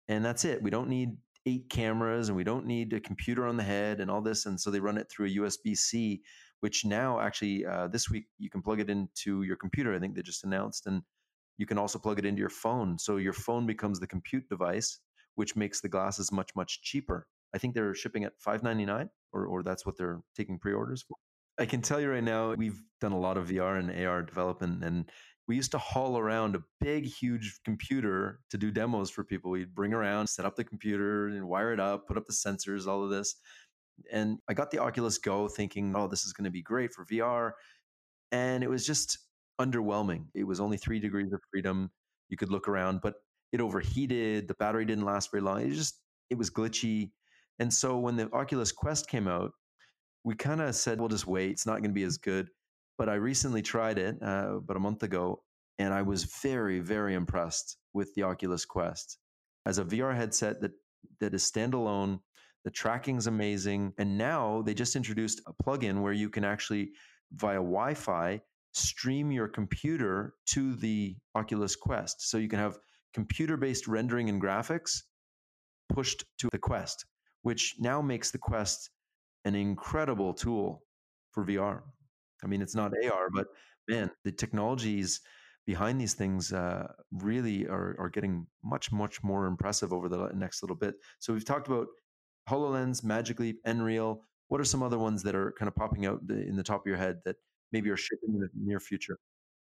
[0.08, 0.62] And that's it.
[0.62, 4.10] We don't need eight cameras and we don't need a computer on the head and
[4.10, 4.46] all this.
[4.46, 6.22] And so they run it through a USB C,
[6.62, 9.94] which now actually uh, this week you can plug it into your computer.
[9.94, 10.88] I think they just announced.
[10.88, 11.02] And
[11.58, 12.98] you can also plug it into your phone.
[12.98, 15.00] So your phone becomes the compute device,
[15.36, 17.28] which makes the glasses much, much cheaper.
[17.54, 21.02] I think they're shipping at five ninety nine, or or that's what they're taking pre-orders
[21.02, 21.18] for.
[21.60, 24.82] I can tell you right now, we've done a lot of VR and AR development,
[24.82, 25.12] and
[25.46, 29.52] we used to haul around a big, huge computer to do demos for people.
[29.52, 32.88] We'd bring around, set up the computer, and wire it up, put up the sensors,
[32.88, 33.36] all of this.
[34.10, 37.06] And I got the Oculus Go thinking, oh, this is going to be great for
[37.06, 37.52] VR.
[38.32, 39.18] And it was just
[39.60, 40.28] underwhelming.
[40.34, 41.92] It was only three degrees of freedom.
[42.30, 43.16] You could look around, but
[43.52, 44.48] it overheated.
[44.48, 45.62] The battery didn't last very long.
[45.62, 47.12] It just, it was glitchy.
[47.58, 49.52] And so when the Oculus Quest came out,
[50.24, 51.52] we kind of said, we'll just wait.
[51.52, 52.50] It's not going to be as good.
[52.98, 55.42] But I recently tried it uh, about a month ago,
[55.78, 59.18] and I was very, very impressed with the Oculus Quest
[59.66, 60.72] as a VR headset that
[61.22, 62.20] that is standalone.
[62.66, 66.92] The tracking's amazing, and now they just introduced a plugin where you can actually
[67.32, 68.42] via Wi-Fi
[68.74, 72.78] stream your computer to the Oculus Quest, so you can have
[73.14, 75.04] computer-based rendering and graphics
[75.90, 77.06] pushed to the Quest
[77.42, 78.90] which now makes the Quest
[79.46, 80.84] an incredible tool
[81.32, 81.82] for VR.
[82.44, 83.48] I mean, it's not AR, but
[83.88, 85.22] man, the technologies
[85.66, 90.64] behind these things uh, really are, are getting much, much more impressive over the next
[90.64, 90.96] little bit.
[91.20, 91.88] So we've talked about
[92.50, 94.22] HoloLens, Magic Leap, Nreal.
[94.48, 96.88] What are some other ones that are kind of popping out in the top of
[96.88, 97.36] your head that
[97.72, 99.20] maybe are shipping in the near future?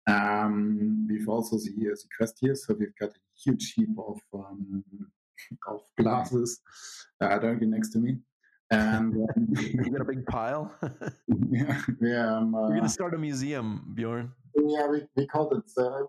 [0.07, 4.83] Um, we've also the, the Quest here, so we've got a huge heap of um,
[5.67, 6.61] of glasses
[7.19, 8.17] uh, directly next to me.
[8.71, 10.73] And um, you got a big pile.
[11.51, 12.37] yeah, yeah.
[12.37, 14.31] Um, uh, We're gonna start a museum, Bjorn.
[14.55, 15.71] Yeah, we, we called it.
[15.81, 16.03] Uh,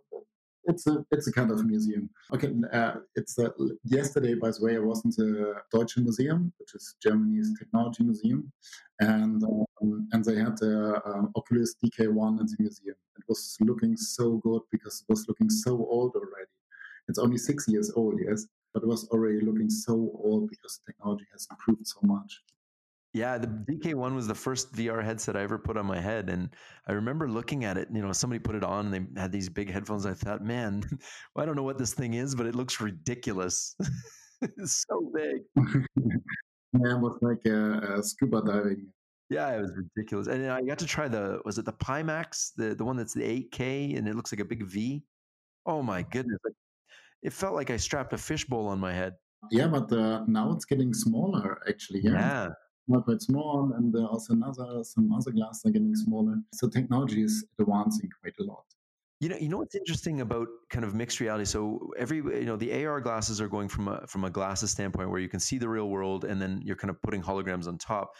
[0.65, 2.11] it's a it's a kind of museum.
[2.35, 3.51] Okay, uh, it's uh,
[3.85, 4.35] yesterday.
[4.35, 8.53] By the way, I was in the Deutsche Museum, which is Germany's technology museum,
[9.01, 12.97] and um, and they had the uh, Oculus DK1 in the museum.
[13.17, 16.51] It was looking so good because it was looking so old already.
[17.09, 21.25] It's only six years old, yes, but it was already looking so old because technology
[21.33, 22.43] has improved so much.
[23.15, 26.29] Yeah, the DK1 was the first VR headset I ever put on my head.
[26.29, 26.51] And
[26.87, 29.49] I remember looking at it, you know, somebody put it on and they had these
[29.49, 30.05] big headphones.
[30.05, 30.83] I thought, man,
[31.35, 33.75] well, I don't know what this thing is, but it looks ridiculous.
[34.43, 35.41] it's so big.
[35.57, 38.87] yeah, it was like a, a, scuba diving.
[39.31, 40.27] Yeah, it was ridiculous.
[40.27, 43.23] And I got to try the, was it the Pimax, the, the one that's the
[43.23, 45.03] 8K and it looks like a big V?
[45.65, 46.39] Oh my goodness
[47.23, 49.15] it felt like I strapped a fishbowl on my head.
[49.51, 52.01] Yeah, but uh, now it's getting smaller, actually.
[52.01, 52.13] Yeah.
[52.13, 52.49] yeah.
[52.89, 56.37] Not quite small, and uh, also another some other glasses are getting smaller.
[56.55, 58.65] So technology is advancing quite a lot.
[59.21, 61.45] You know, you know what's interesting about kind of mixed reality.
[61.45, 65.11] So every, you know, the AR glasses are going from a from a glasses standpoint
[65.11, 67.77] where you can see the real world, and then you're kind of putting holograms on
[67.77, 68.13] top.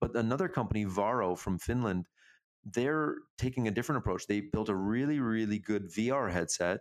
[0.00, 2.06] But another company, Varjo from Finland,
[2.64, 4.26] they're taking a different approach.
[4.26, 6.80] They built a really, really good VR headset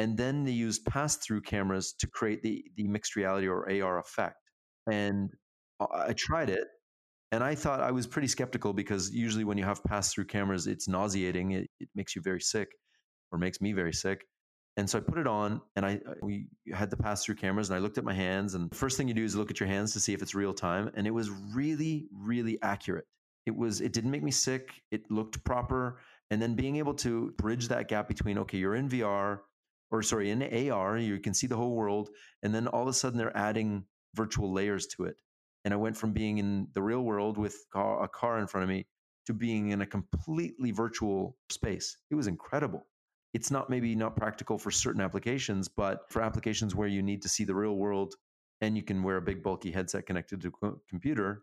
[0.00, 4.36] and then they use pass-through cameras to create the the mixed reality or AR effect.
[4.90, 5.28] And
[5.78, 6.64] I tried it,
[7.32, 10.88] and I thought I was pretty skeptical because usually when you have pass-through cameras, it's
[10.88, 11.50] nauseating.
[11.50, 12.68] It, it makes you very sick,
[13.30, 14.24] or makes me very sick.
[14.78, 17.80] And so I put it on, and I we had the pass-through cameras, and I
[17.80, 18.54] looked at my hands.
[18.54, 20.34] And the first thing you do is look at your hands to see if it's
[20.34, 23.04] real time, and it was really, really accurate.
[23.44, 23.82] It was.
[23.82, 24.80] It didn't make me sick.
[24.90, 28.88] It looked proper, and then being able to bridge that gap between okay, you're in
[28.88, 29.40] VR,
[29.90, 32.10] or sorry, in AR, you can see the whole world.
[32.42, 35.16] And then all of a sudden they're adding virtual layers to it.
[35.64, 38.68] And I went from being in the real world with a car in front of
[38.68, 38.86] me
[39.26, 41.96] to being in a completely virtual space.
[42.10, 42.86] It was incredible.
[43.34, 47.28] It's not maybe not practical for certain applications, but for applications where you need to
[47.28, 48.14] see the real world
[48.60, 51.42] and you can wear a big bulky headset connected to a computer,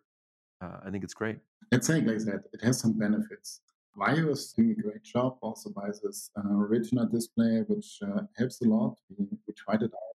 [0.62, 1.38] uh, I think it's great.
[1.72, 2.44] It's saying like that.
[2.54, 3.62] It has some benefits.
[3.98, 8.62] Varjo is doing a great job also by this uh, Retina display, which uh, helps
[8.62, 8.96] a lot.
[9.18, 10.16] We, we tried it out.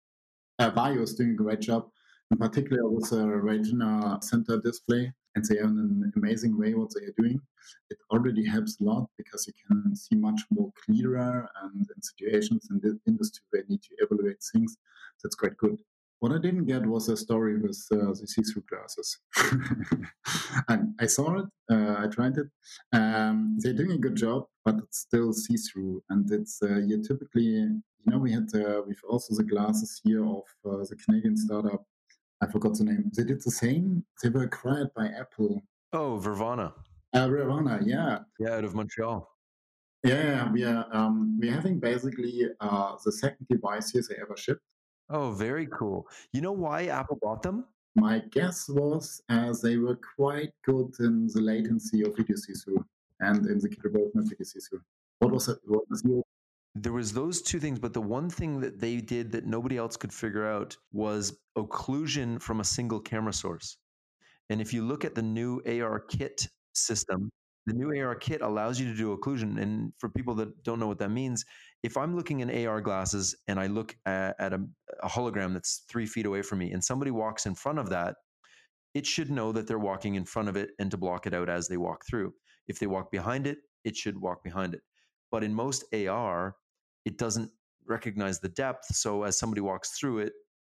[0.58, 1.88] Uh, Varjo is doing a great job,
[2.30, 5.12] in particular with the Retina center display.
[5.36, 7.40] And they are in an amazing way what they are doing.
[7.88, 12.66] It already helps a lot because you can see much more clearer and in situations
[12.70, 14.76] in the industry where you need to evaluate things.
[15.22, 15.78] That's quite good.
[16.20, 19.18] What I didn't get was a story with uh, the see-through glasses.
[20.68, 22.46] and I saw it, uh, I tried it.
[22.92, 27.44] Um, they're doing a good job, but it's still see-through, and it's uh, you typically,
[27.44, 31.84] you know, we had uh, we've also the glasses here of uh, the Canadian startup.
[32.42, 33.10] I forgot the name.
[33.16, 34.04] They did the same.
[34.22, 35.62] They were acquired by Apple.
[35.92, 36.72] Oh, Vrvana.
[37.12, 38.20] Uh, Riavana, yeah.
[38.38, 39.28] Yeah, out of Montreal.
[40.04, 44.62] Yeah, we are um, we're having basically uh, the second device here they ever shipped.
[45.10, 46.06] Oh, very cool.
[46.32, 47.64] You know why Apple bought them?
[47.96, 52.84] My guess was as they were quite good in the latency of video see-through
[53.18, 54.82] and in the kilobit of video see-through.
[55.18, 55.58] What was it?
[55.64, 56.22] What was your
[56.76, 59.96] there was those two things but the one thing that they did that nobody else
[59.96, 63.76] could figure out was occlusion from a single camera source
[64.50, 67.28] and if you look at the new ARKit system
[67.66, 70.98] the new ARKit allows you to do occlusion and for people that don't know what
[70.98, 71.44] that means
[71.82, 74.64] if i'm looking in ar glasses and i look at, at a,
[75.02, 78.16] a hologram that's three feet away from me and somebody walks in front of that
[78.94, 81.48] it should know that they're walking in front of it and to block it out
[81.48, 82.32] as they walk through
[82.68, 84.82] if they walk behind it it should walk behind it
[85.30, 86.56] but in most AR,
[87.04, 87.50] it doesn't
[87.86, 88.94] recognize the depth.
[88.94, 90.32] So as somebody walks through it,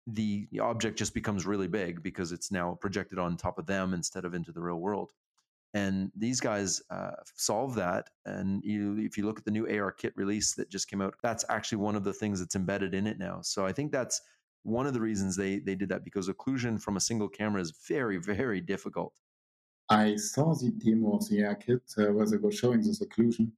[0.07, 4.23] the object just becomes really big because it's now projected on top of them instead
[4.23, 5.11] of into the real world.
[5.75, 8.09] And these guys uh, solve that.
[8.25, 11.43] And you, if you look at the new ARKit release that just came out, that's
[11.49, 13.41] actually one of the things that's embedded in it now.
[13.41, 14.21] So I think that's
[14.63, 17.71] one of the reasons they they did that because occlusion from a single camera is
[17.87, 19.13] very very difficult.
[19.89, 23.51] I saw the demo of the ARKit uh, where they were showing this occlusion,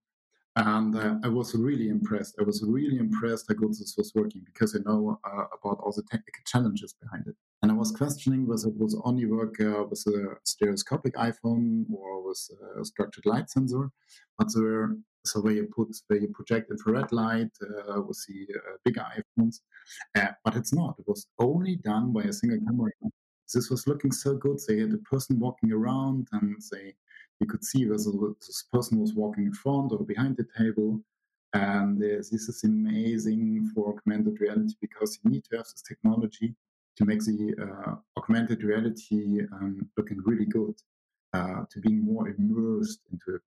[0.58, 2.36] and uh, I was really impressed.
[2.39, 5.93] I was really impressed how good this was working because I know uh, about all
[5.95, 7.36] the technical challenges behind it.
[7.62, 12.28] And I was questioning whether it was only work uh, with a stereoscopic iPhone or
[12.28, 13.89] with a structured light sensor.
[14.38, 18.78] But there, so where you put where you project infrared light uh, with the uh,
[18.86, 19.62] bigger iPhones,
[20.15, 20.96] uh, but it's not.
[21.00, 22.91] It was only done by a single camera.
[23.54, 24.60] This was looking so good.
[24.67, 26.93] They had a person walking around and they
[27.39, 28.12] you could see whether
[28.46, 31.02] this person was walking in front or behind the table.
[31.54, 36.56] And uh, this is amazing for augmented reality because you need to have this technology
[36.97, 40.73] to make the uh, augmented reality um, looking really good,
[41.33, 43.41] uh, to being more immersed into it.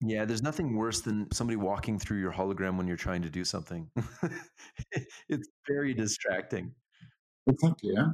[0.00, 3.44] Yeah, there's nothing worse than somebody walking through your hologram when you're trying to do
[3.44, 3.90] something.
[5.28, 6.72] it's very distracting.
[7.46, 8.08] Exactly, yeah.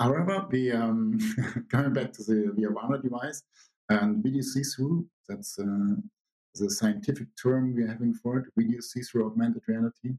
[0.00, 1.18] However, the um,
[1.70, 3.42] coming back to the Viavana device,
[3.88, 5.94] and video see-through, that's uh,
[6.54, 10.14] the scientific term we're having for it, video see-through augmented reality,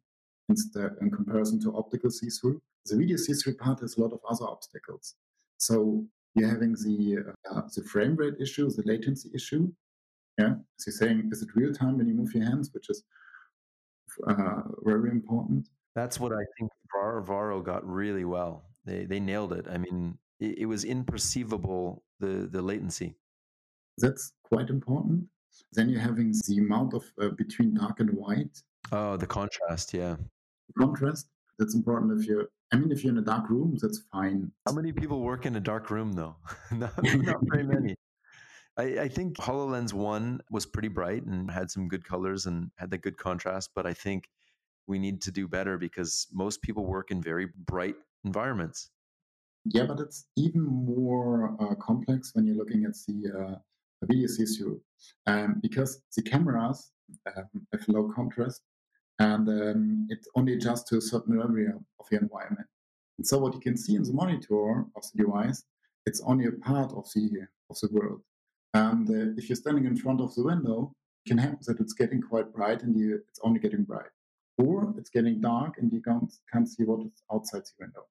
[0.50, 2.62] instead in comparison to optical see-through.
[2.86, 5.16] The video see-through part has a lot of other obstacles.
[5.58, 9.72] So you're having the uh, the frame rate issue, the latency issue.
[10.38, 13.04] Yeah, as you're saying, is it real time when you move your hands, which is
[14.28, 15.68] uh, very important.
[15.96, 18.64] That's what I think Varjo got really well.
[18.86, 19.68] They they nailed it.
[19.70, 23.16] I mean, it, it was imperceivable the the latency.
[23.98, 25.26] That's quite important.
[25.74, 28.62] Then you're having the amount of uh, between dark and white.
[28.92, 30.16] Oh, the contrast, yeah.
[30.78, 31.28] Contrast.
[31.60, 32.48] That's important if you're.
[32.72, 34.52] I mean, if you're in a dark room, that's fine.
[34.66, 36.36] How many people work in a dark room, though?
[36.72, 37.96] not, not very many.
[38.78, 42.92] I, I, think HoloLens 1 was pretty bright and had some good colors and had
[42.92, 44.30] that good contrast, but I think
[44.88, 48.90] we need to do better because most people work in very bright environments.
[49.66, 53.56] Yeah, but it's even more uh, complex when you're looking at the uh,
[54.06, 54.80] video see-through
[55.28, 56.92] um, because the cameras
[57.36, 58.62] um, have low contrast
[59.20, 62.68] and um, it only adjusts to a certain area of the environment.
[63.18, 65.64] And so what you can see in the monitor of the device,
[66.06, 68.22] it's only a part of the of the world.
[68.74, 70.94] And uh, if you're standing in front of the window,
[71.26, 74.12] it can happen that it's getting quite bright and you, it's only getting bright,
[74.58, 78.06] or it's getting dark and you can't, can't see what is outside the window.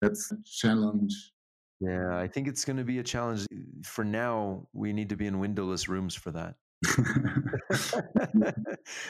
[0.00, 1.32] That's a challenge
[1.80, 3.46] yeah, I think it's going to be a challenge.
[3.84, 6.56] For now, we need to be in windowless rooms for that.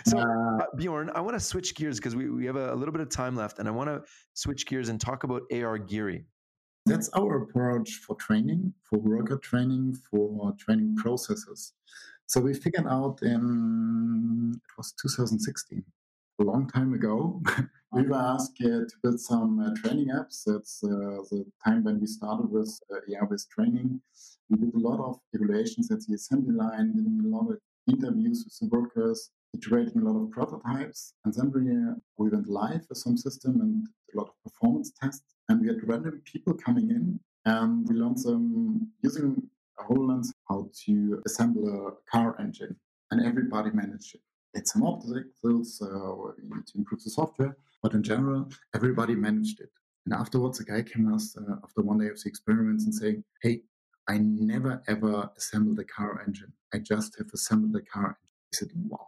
[0.07, 2.93] so, uh, Bjorn, I want to switch gears because we, we have a, a, little
[2.93, 4.03] bit of time left, and I want to
[4.35, 6.25] switch gears and talk about AR Giri.
[6.87, 11.75] That's our approach for training, for worker training, for training processes.
[12.27, 15.85] So we figured out in it was 2016,
[16.41, 17.43] a long time ago,
[17.93, 20.45] we were asked uh, to build some uh, training apps.
[20.47, 24.01] That's uh, the time when we started with uh, with training.
[24.49, 28.45] We did a lot of evaluations at the assembly line, doing a lot of interviews
[28.45, 32.87] with the workers, iterating a lot of prototypes, and then we, uh, we went live
[32.89, 35.35] with some system and a lot of performance tests.
[35.49, 39.43] And we had random people coming in, and we learned them using
[39.81, 42.77] HoloLens how to assemble a car engine,
[43.11, 44.21] and everybody managed it.
[44.55, 49.61] It's some obstacles, so you need to improve the software, but in general, everybody managed
[49.61, 49.71] it.
[50.07, 53.25] And afterwards, a guy came us uh, after one day of the experiments and saying,
[53.43, 53.63] "Hey,
[54.09, 56.53] I never ever assembled a car engine.
[56.73, 59.07] I just have assembled a car engine." He said, "Wow,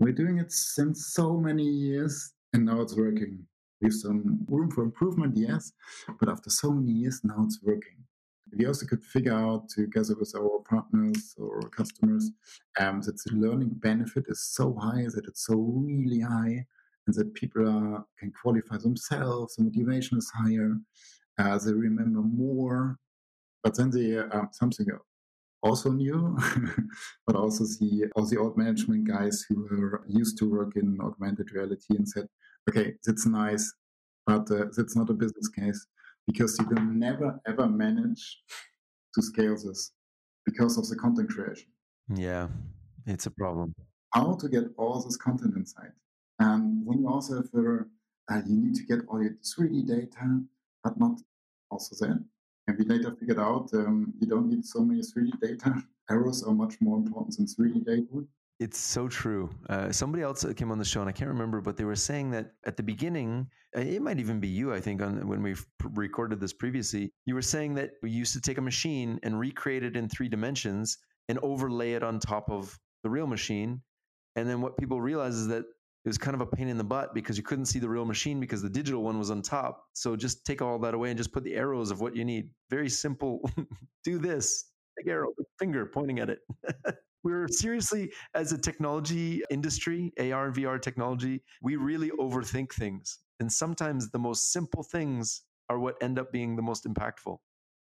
[0.00, 3.46] we're doing it since so many years, and now it's working.
[3.80, 5.72] We have some room for improvement, yes,
[6.18, 8.07] but after so many years, now it's working."
[8.56, 12.30] We also could figure out together with our partners or customers
[12.78, 16.64] um, that the learning benefit is so high, that it's so really high,
[17.06, 20.76] and that people are, can qualify themselves, the motivation is higher,
[21.38, 22.98] uh, they remember more.
[23.64, 24.86] But then they uh, something
[25.62, 26.38] also new,
[27.26, 31.50] but also the all the old management guys who were used to work in augmented
[31.52, 32.28] reality and said,
[32.68, 33.74] okay, that's nice,
[34.26, 35.86] but uh, that's not a business case
[36.28, 38.22] because you will never ever manage
[39.14, 39.92] to scale this
[40.44, 41.70] because of the content creation.
[42.14, 42.48] Yeah,
[43.06, 43.74] it's a problem.
[44.14, 45.94] How to get all this content inside,
[46.38, 47.86] and when you also have a,
[48.30, 50.40] uh, you need to get all your 3D data,
[50.84, 51.18] but not
[51.70, 52.24] also then
[52.66, 53.68] And we later figured out.
[53.72, 55.82] Um, you don't need so many 3D data.
[56.10, 58.24] Arrows are much more important than 3D data.
[58.60, 59.50] It's so true.
[59.68, 62.32] Uh, somebody else came on the show, and I can't remember, but they were saying
[62.32, 63.46] that at the beginning,
[63.76, 65.54] uh, it might even be you, I think, on when we
[65.94, 67.12] recorded this previously.
[67.24, 70.28] You were saying that we used to take a machine and recreate it in three
[70.28, 70.98] dimensions
[71.28, 73.80] and overlay it on top of the real machine.
[74.34, 75.64] And then what people realize is that
[76.04, 78.04] it was kind of a pain in the butt because you couldn't see the real
[78.04, 79.84] machine because the digital one was on top.
[79.92, 82.50] So just take all that away and just put the arrows of what you need.
[82.70, 83.48] Very simple.
[84.04, 84.72] Do this.
[84.96, 86.38] Big arrow, big finger pointing at it.
[87.24, 93.18] We're seriously, as a technology industry, AR and VR technology, we really overthink things.
[93.40, 97.38] And sometimes the most simple things are what end up being the most impactful.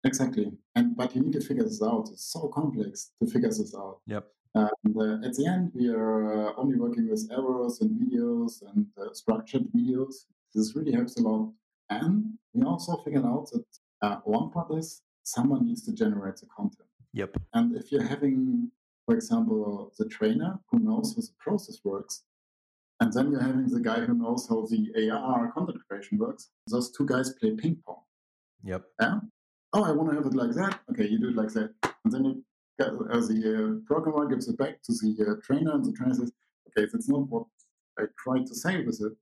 [0.05, 0.53] Exactly.
[0.74, 2.09] And but you need to figure this out.
[2.12, 4.01] It's so complex to figure this out.
[4.07, 4.26] Yep.
[4.55, 8.87] And uh, at the end, we are uh, only working with arrows and videos and
[9.01, 10.26] uh, structured videos.
[10.55, 11.53] This really helps a lot.
[11.89, 13.64] And we also figured out that
[14.03, 16.89] uh, one part is someone needs to generate the content.
[17.14, 17.37] Yep.
[17.55, 18.70] And if you're having,
[19.07, 22.22] for example, the trainer who knows how the process works,
[23.00, 26.90] and then you're having the guy who knows how the AR content creation works, those
[26.92, 28.03] two guys play ping pong.
[28.62, 28.84] Yep.
[29.00, 29.18] Yeah.
[29.72, 30.80] Oh, I want to have it like that.
[30.90, 31.72] Okay, you do it like that.
[32.05, 32.44] And then you
[33.12, 36.32] as the uh, programmer gives it back to the uh, trainer, and the trainer says,
[36.68, 37.46] "Okay, that's not what
[37.98, 39.12] I tried to say with it.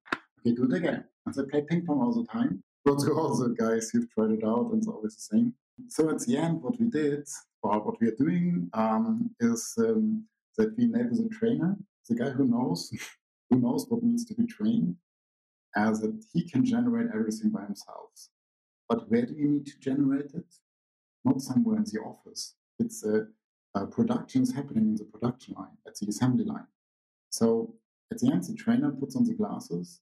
[0.41, 2.63] Okay, do it again." And they play ping pong all the time.
[2.87, 5.55] Go to all the guys who've tried it out, and it's always the same.
[5.89, 7.27] So at the end, what we did,
[7.63, 10.25] or what we are doing, um, is um,
[10.57, 11.77] that we enable the trainer,
[12.09, 12.91] the guy who knows,
[13.51, 14.97] who knows what needs to be trained,
[15.77, 18.11] as that he can generate everything by himself.
[18.89, 20.55] But where do you need to generate it?
[21.25, 22.55] Not somewhere in the office.
[22.79, 23.27] It's a
[23.75, 26.67] uh, production is happening in the production line, at the assembly line.
[27.31, 27.75] So
[28.11, 30.01] at the end, the trainer puts on the glasses,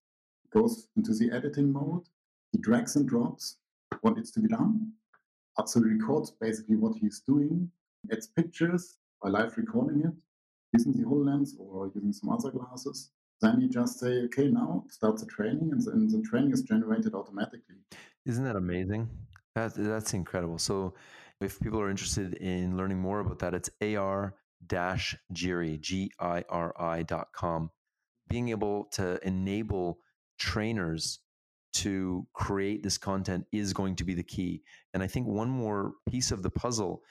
[0.50, 2.04] goes into the editing mode,
[2.52, 3.58] he drags and drops
[4.00, 4.92] what needs to be done.
[5.58, 7.70] Also records basically what he's doing,
[8.12, 10.12] adds pictures by live recording it,
[10.72, 13.10] using the HoloLens or using some other glasses.
[13.40, 17.14] Then you just say, okay, now start the training, and then the training is generated
[17.14, 17.76] automatically.
[18.24, 19.08] Isn't that amazing?
[19.54, 20.58] That, that's incredible.
[20.58, 20.94] So
[21.40, 27.70] if people are interested in learning more about that, it's ar-giri, G-I-R-I dot com.
[28.28, 29.98] Being able to enable
[30.38, 31.20] trainers
[31.84, 34.62] to create this content is going to be the key.
[34.94, 37.02] And I think one more piece of the puzzle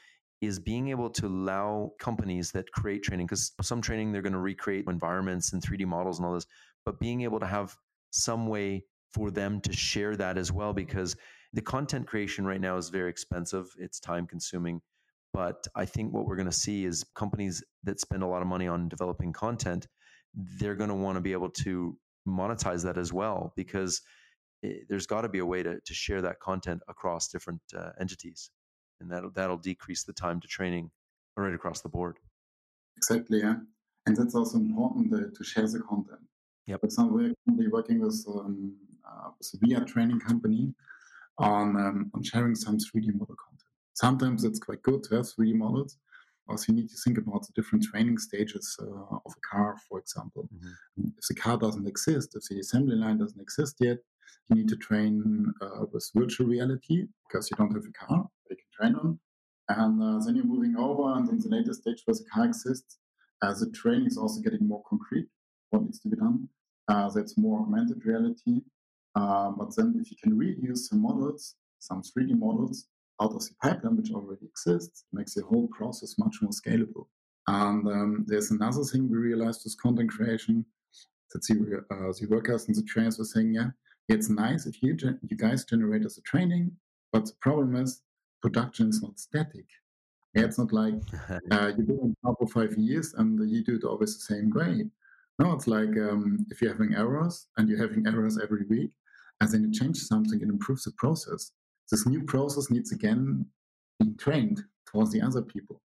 [0.41, 4.39] is being able to allow companies that create training, because some training they're going to
[4.39, 6.45] recreate environments and 3D models and all this,
[6.85, 7.75] but being able to have
[8.11, 11.15] some way for them to share that as well, because
[11.53, 14.81] the content creation right now is very expensive, it's time consuming.
[15.33, 18.47] But I think what we're going to see is companies that spend a lot of
[18.47, 19.87] money on developing content,
[20.59, 21.97] they're going to want to be able to
[22.27, 24.01] monetize that as well because
[24.61, 27.61] it, eh, there's got to be a way to, to share that content across different
[27.75, 28.51] uh, entities.
[28.99, 30.89] And that'll, that'll decrease the time to training
[31.35, 32.17] right across the board.
[32.97, 33.55] Exactly, yeah.
[34.05, 36.21] And that's also important uh, to share the content.
[36.65, 36.81] Yep.
[36.81, 38.75] For example, we're currently working with, um,
[39.07, 40.73] uh, with a VR training company
[41.37, 43.61] on, um, on sharing some 3D model content.
[43.93, 45.97] Sometimes it's quite good to have 3D models.
[46.49, 49.99] Also, you need to think about the different training stages uh, of a car, for
[49.99, 50.47] example.
[50.55, 51.09] Mm-hmm.
[51.17, 53.97] If the car doesn't exist, if the assembly line doesn't exist yet,
[54.49, 58.55] you need to train uh, with virtual reality because you don't have a car you
[58.55, 59.19] can train on.
[59.69, 62.99] And uh, then you're moving over, and in the later stage where the car exists,
[63.43, 65.27] as the training is also getting more concrete,
[65.69, 66.47] what needs to be done.
[66.87, 68.61] Uh, that's more augmented reality.
[69.15, 72.85] Uh, but then if you can reuse some models, some 3D models
[73.21, 77.07] out of the pipeline which already exists, makes the whole process much more scalable.
[77.47, 80.65] And um, there's another thing we realized with content creation
[81.33, 83.69] that the, uh, the workers and the trainers were saying, yeah,
[84.07, 84.97] it's nice if you,
[85.27, 86.71] you guys generate as a training,
[87.11, 88.01] but the problem is
[88.41, 89.65] production is not static.
[90.33, 90.95] It's not like
[91.51, 94.85] uh, you do it for five years and you do it always the same way.
[95.39, 98.91] No, it's like um, if you're having errors and you're having errors every week,
[99.39, 101.51] and then you change something and improves the process.
[101.91, 103.45] This new process needs again
[103.99, 105.81] being trained towards the other people.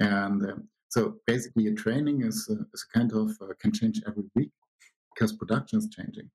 [0.00, 4.24] And um, so basically, a training is, uh, is kind of uh, can change every
[4.34, 4.50] week
[5.14, 6.28] because production is changing.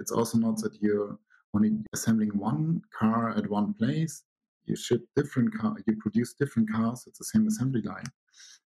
[0.00, 1.18] It's also not that you're
[1.54, 4.24] only assembling one car at one place.
[4.66, 7.04] You ship different car, you produce different cars.
[7.06, 8.04] at the same assembly line,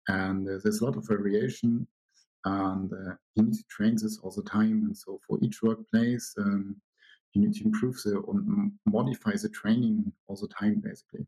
[0.08, 1.86] and uh, there's a lot of variation.
[2.44, 4.82] And uh, you need to train this all the time.
[4.86, 6.74] And so for each workplace, um,
[7.34, 8.34] you need to improve the or
[8.84, 11.24] modify the training all the time, basically.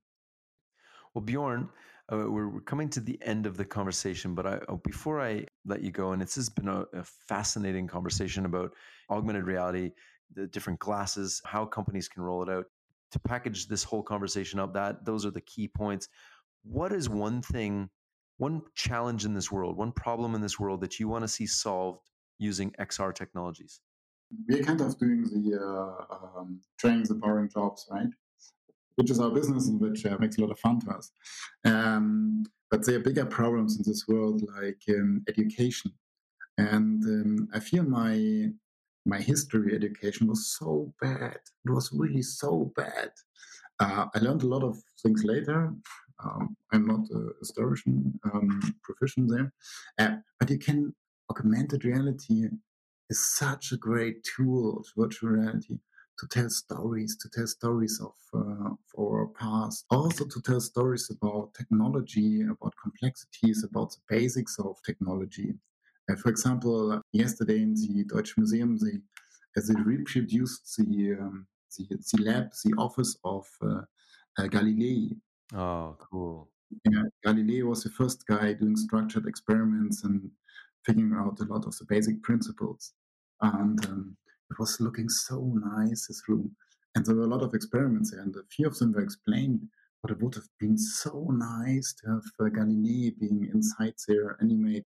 [1.14, 1.68] Well, Bjorn,
[2.12, 5.46] uh, we're, we're, coming to the end of the conversation, but I, oh, before I
[5.64, 8.72] let you go, and this has been a, a, fascinating conversation about
[9.08, 9.92] augmented reality,
[10.34, 12.66] the different glasses, how companies can roll it out.
[13.12, 16.08] To package this whole conversation up, that those are the key points.
[16.64, 17.88] What is one thing,
[18.38, 21.46] one challenge in this world, one problem in this world that you want to see
[21.46, 23.80] solved using XR technologies?
[24.48, 28.08] We're kind of doing the uh, um, training the boring jobs, right?
[28.96, 31.10] Which is our business and which uh, makes a lot of fun to us.
[31.64, 35.92] Um, but there are bigger problems in this world, like um, education.
[36.58, 38.50] And um, I feel my
[39.06, 41.38] my history education was so bad.
[41.64, 43.10] It was really so bad.
[43.78, 45.74] Uh, I learned a lot of things later.
[46.24, 49.52] Um, I'm not a historian um, proficient there,
[49.98, 50.94] uh, but you can
[51.30, 52.48] augmented reality
[53.10, 55.78] is such a great tool, virtual reality,
[56.18, 61.10] to tell stories, to tell stories of, uh, of our past, also to tell stories
[61.10, 65.54] about technology, about complexities, about the basics of technology.
[66.10, 68.98] Uh, for example, yesterday in the Deutsche Museum, they,
[69.56, 71.46] they reproduced the, um,
[71.76, 73.80] the, the lab, the office of uh,
[74.38, 75.16] uh, Galilei.
[75.54, 76.48] Oh, cool.
[76.84, 80.30] Yeah, Galilei was the first guy doing structured experiments and
[80.84, 82.92] figuring out a lot of the basic principles.
[83.40, 84.16] And um,
[84.54, 85.40] it was looking so
[85.76, 86.54] nice, this room.
[86.94, 89.60] And there were a lot of experiments there, and a few of them were explained.
[90.00, 94.84] But it would have been so nice to have uh, Galilei being inside there, animate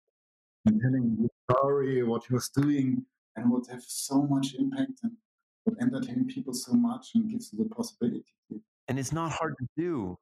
[0.65, 3.05] and telling the story, what he was doing,
[3.35, 5.13] and would have so much impact and
[5.65, 8.59] would entertain people so much and gives you the possibility to.
[8.87, 10.17] And it's not hard to do.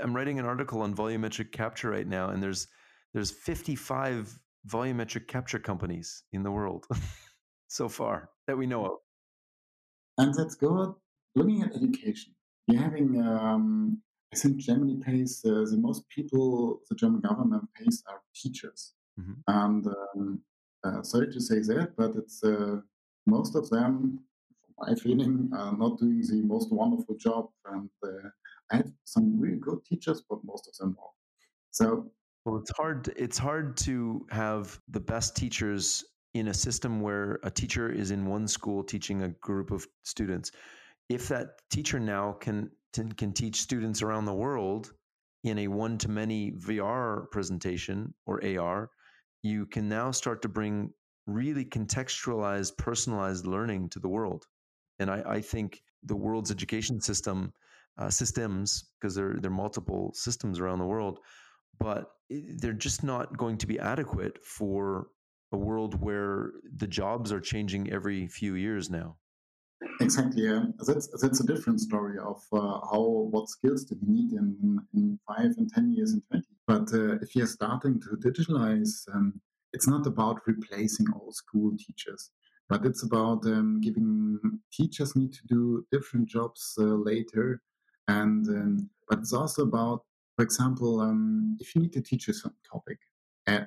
[0.00, 2.66] I'm writing an article on volumetric capture right now, and there's
[3.12, 6.86] there's 55 volumetric capture companies in the world.
[7.68, 8.98] so far that we know of.
[10.18, 10.94] And that's good.
[11.36, 12.34] Looking at education,
[12.66, 14.02] you're having, um,
[14.34, 18.94] I think Germany pays uh, the most people the German government pays are teachers.
[19.20, 19.32] Mm-hmm.
[19.46, 20.40] And um,
[20.84, 22.80] uh, sorry to say that, but it's uh,
[23.26, 24.20] most of them,
[24.78, 27.50] my feeling, are not doing the most wonderful job.
[27.66, 28.28] And uh,
[28.72, 31.10] I had some really good teachers, but most of them are.
[31.70, 32.10] So
[32.44, 33.12] well, it's hard.
[33.16, 36.04] It's hard to have the best teachers
[36.34, 40.50] in a system where a teacher is in one school teaching a group of students,
[41.08, 42.70] if that teacher now can
[43.16, 44.92] can teach students around the world
[45.44, 48.90] in a one to many VR presentation or AR,
[49.42, 50.90] you can now start to bring
[51.26, 54.46] really contextualized, personalized learning to the world.
[54.98, 57.52] And I, I think the world's education system
[57.98, 61.18] uh, systems, because there there are multiple systems around the world,
[61.78, 65.08] but they're just not going to be adequate for
[65.52, 69.16] a world where the jobs are changing every few years now.
[70.00, 70.42] Exactly.
[70.44, 70.64] Yeah.
[70.86, 75.18] That's that's a different story of uh, how what skills do we need in in
[75.26, 76.46] five and ten years and twenty.
[76.66, 79.40] But uh, if you're starting to digitalize, um,
[79.72, 82.30] it's not about replacing old school teachers,
[82.68, 84.38] but it's about um, giving
[84.72, 87.62] teachers need to do different jobs uh, later,
[88.08, 90.02] and um, but it's also about,
[90.36, 92.98] for example, um, if you need to teach a certain topic,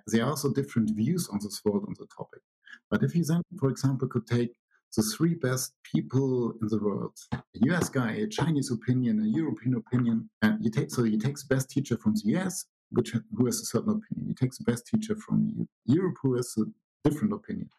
[0.08, 2.42] there are also different views on this world on the topic.
[2.90, 4.52] But if you then, for example, could take
[4.96, 7.40] the three best people in the world, a
[7.72, 11.54] US guy, a Chinese opinion, a European opinion, and you take so you take the
[11.56, 14.28] best teacher from the US, which who has a certain opinion.
[14.30, 16.66] You take the best teacher from Europe who has a
[17.08, 17.70] different opinion,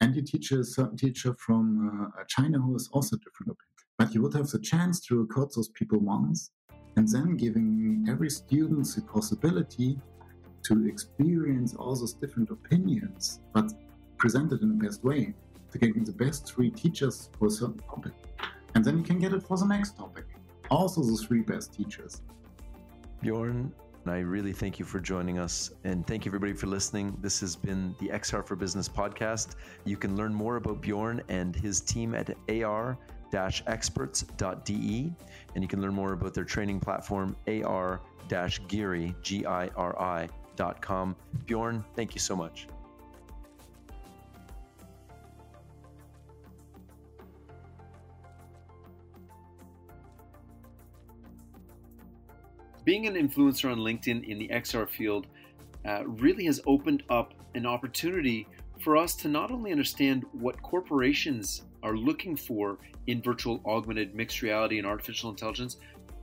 [0.00, 3.74] and you teach a certain teacher from uh, China who has also a different opinion.
[3.98, 6.50] But you would have the chance to record those people once,
[6.96, 9.98] and then giving every student the possibility
[10.64, 13.72] to experience all those different opinions, but
[14.18, 15.34] presented in the best way,
[15.70, 18.12] to get the best three teachers for a certain topic.
[18.74, 20.24] And then you can get it for the next topic.
[20.70, 22.22] Also, the three best teachers.
[23.20, 23.72] Bjorn,
[24.06, 27.16] I really thank you for joining us and thank you everybody for listening.
[27.20, 29.56] This has been the XR for Business podcast.
[29.84, 32.98] You can learn more about Bjorn and his team at AR
[33.66, 35.12] experts.de
[35.54, 38.00] and you can learn more about their training platform AR
[38.68, 40.28] Giri, G I R I
[40.80, 41.16] com.
[41.46, 42.66] Bjorn, thank you so much.
[52.84, 55.26] being an influencer on LinkedIn in the XR field
[55.86, 58.46] uh, really has opened up an opportunity
[58.80, 64.42] for us to not only understand what corporations are looking for in virtual augmented mixed
[64.42, 65.76] reality and artificial intelligence,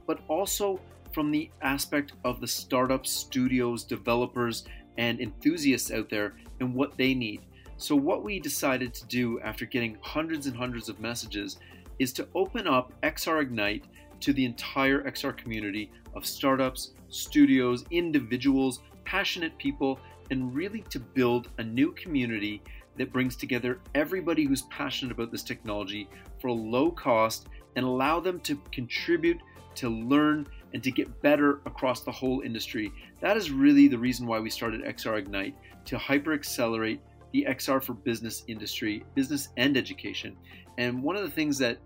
[0.06, 0.80] but also
[1.14, 4.66] from the aspect of the startups, studios, developers,
[4.98, 7.42] and enthusiasts out there and what they need.
[7.78, 11.58] So, what we decided to do after getting hundreds and hundreds of messages
[12.00, 13.86] is to open up XR Ignite
[14.20, 20.00] to the entire XR community of startups, studios, individuals, passionate people,
[20.30, 22.62] and really to build a new community
[22.98, 26.08] that brings together everybody who's passionate about this technology
[26.40, 29.40] for a low cost and allow them to contribute,
[29.76, 32.92] to learn, and to get better across the whole industry.
[33.20, 35.56] That is really the reason why we started XR Ignite
[35.86, 37.02] to hyper accelerate
[37.34, 40.36] the XR for business industry, business and education.
[40.78, 41.78] And one of the things that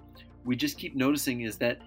[0.44, 1.80] we just keep noticing is that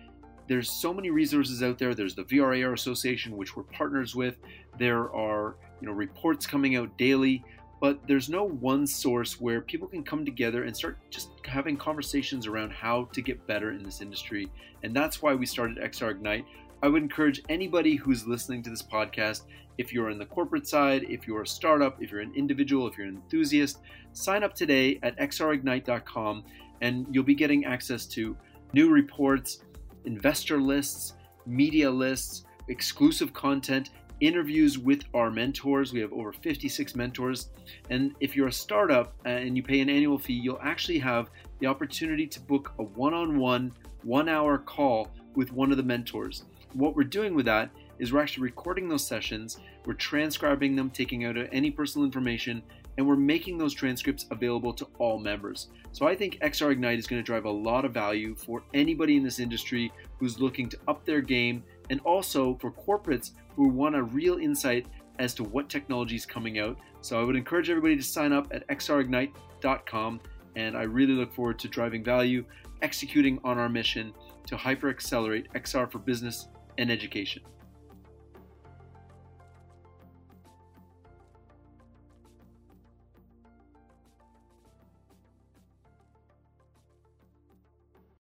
[0.48, 1.94] there's so many resources out there.
[1.94, 4.38] There's the VRAR Association, which we're partners with.
[4.78, 7.44] There are you know reports coming out daily,
[7.80, 12.46] but there's no one source where people can come together and start just having conversations
[12.46, 14.50] around how to get better in this industry.
[14.82, 16.46] And that's why we started XR Ignite.
[16.82, 19.42] I would encourage anybody who's listening to this podcast,
[19.78, 22.96] if you're in the corporate side, if you're a startup, if you're an individual, if
[22.96, 23.78] you're an enthusiast,
[24.12, 26.44] sign up today at xrignite.com
[26.80, 28.36] and you'll be getting access to
[28.72, 29.58] new reports,
[30.04, 31.14] investor lists,
[31.46, 35.92] media lists, exclusive content, interviews with our mentors.
[35.92, 37.50] We have over 56 mentors.
[37.90, 41.66] And if you're a startup and you pay an annual fee, you'll actually have the
[41.66, 43.72] opportunity to book a one on one,
[44.02, 46.44] one hour call with one of the mentors.
[46.74, 51.24] What we're doing with that is we're actually recording those sessions, we're transcribing them, taking
[51.24, 52.62] out any personal information,
[52.96, 55.68] and we're making those transcripts available to all members.
[55.92, 59.16] So I think XR Ignite is going to drive a lot of value for anybody
[59.16, 63.96] in this industry who's looking to up their game and also for corporates who want
[63.96, 64.86] a real insight
[65.18, 66.76] as to what technology is coming out.
[67.00, 70.20] So I would encourage everybody to sign up at xrignite.com
[70.56, 72.44] and I really look forward to driving value,
[72.82, 74.12] executing on our mission
[74.46, 76.48] to hyper accelerate XR for business
[76.78, 77.42] and education.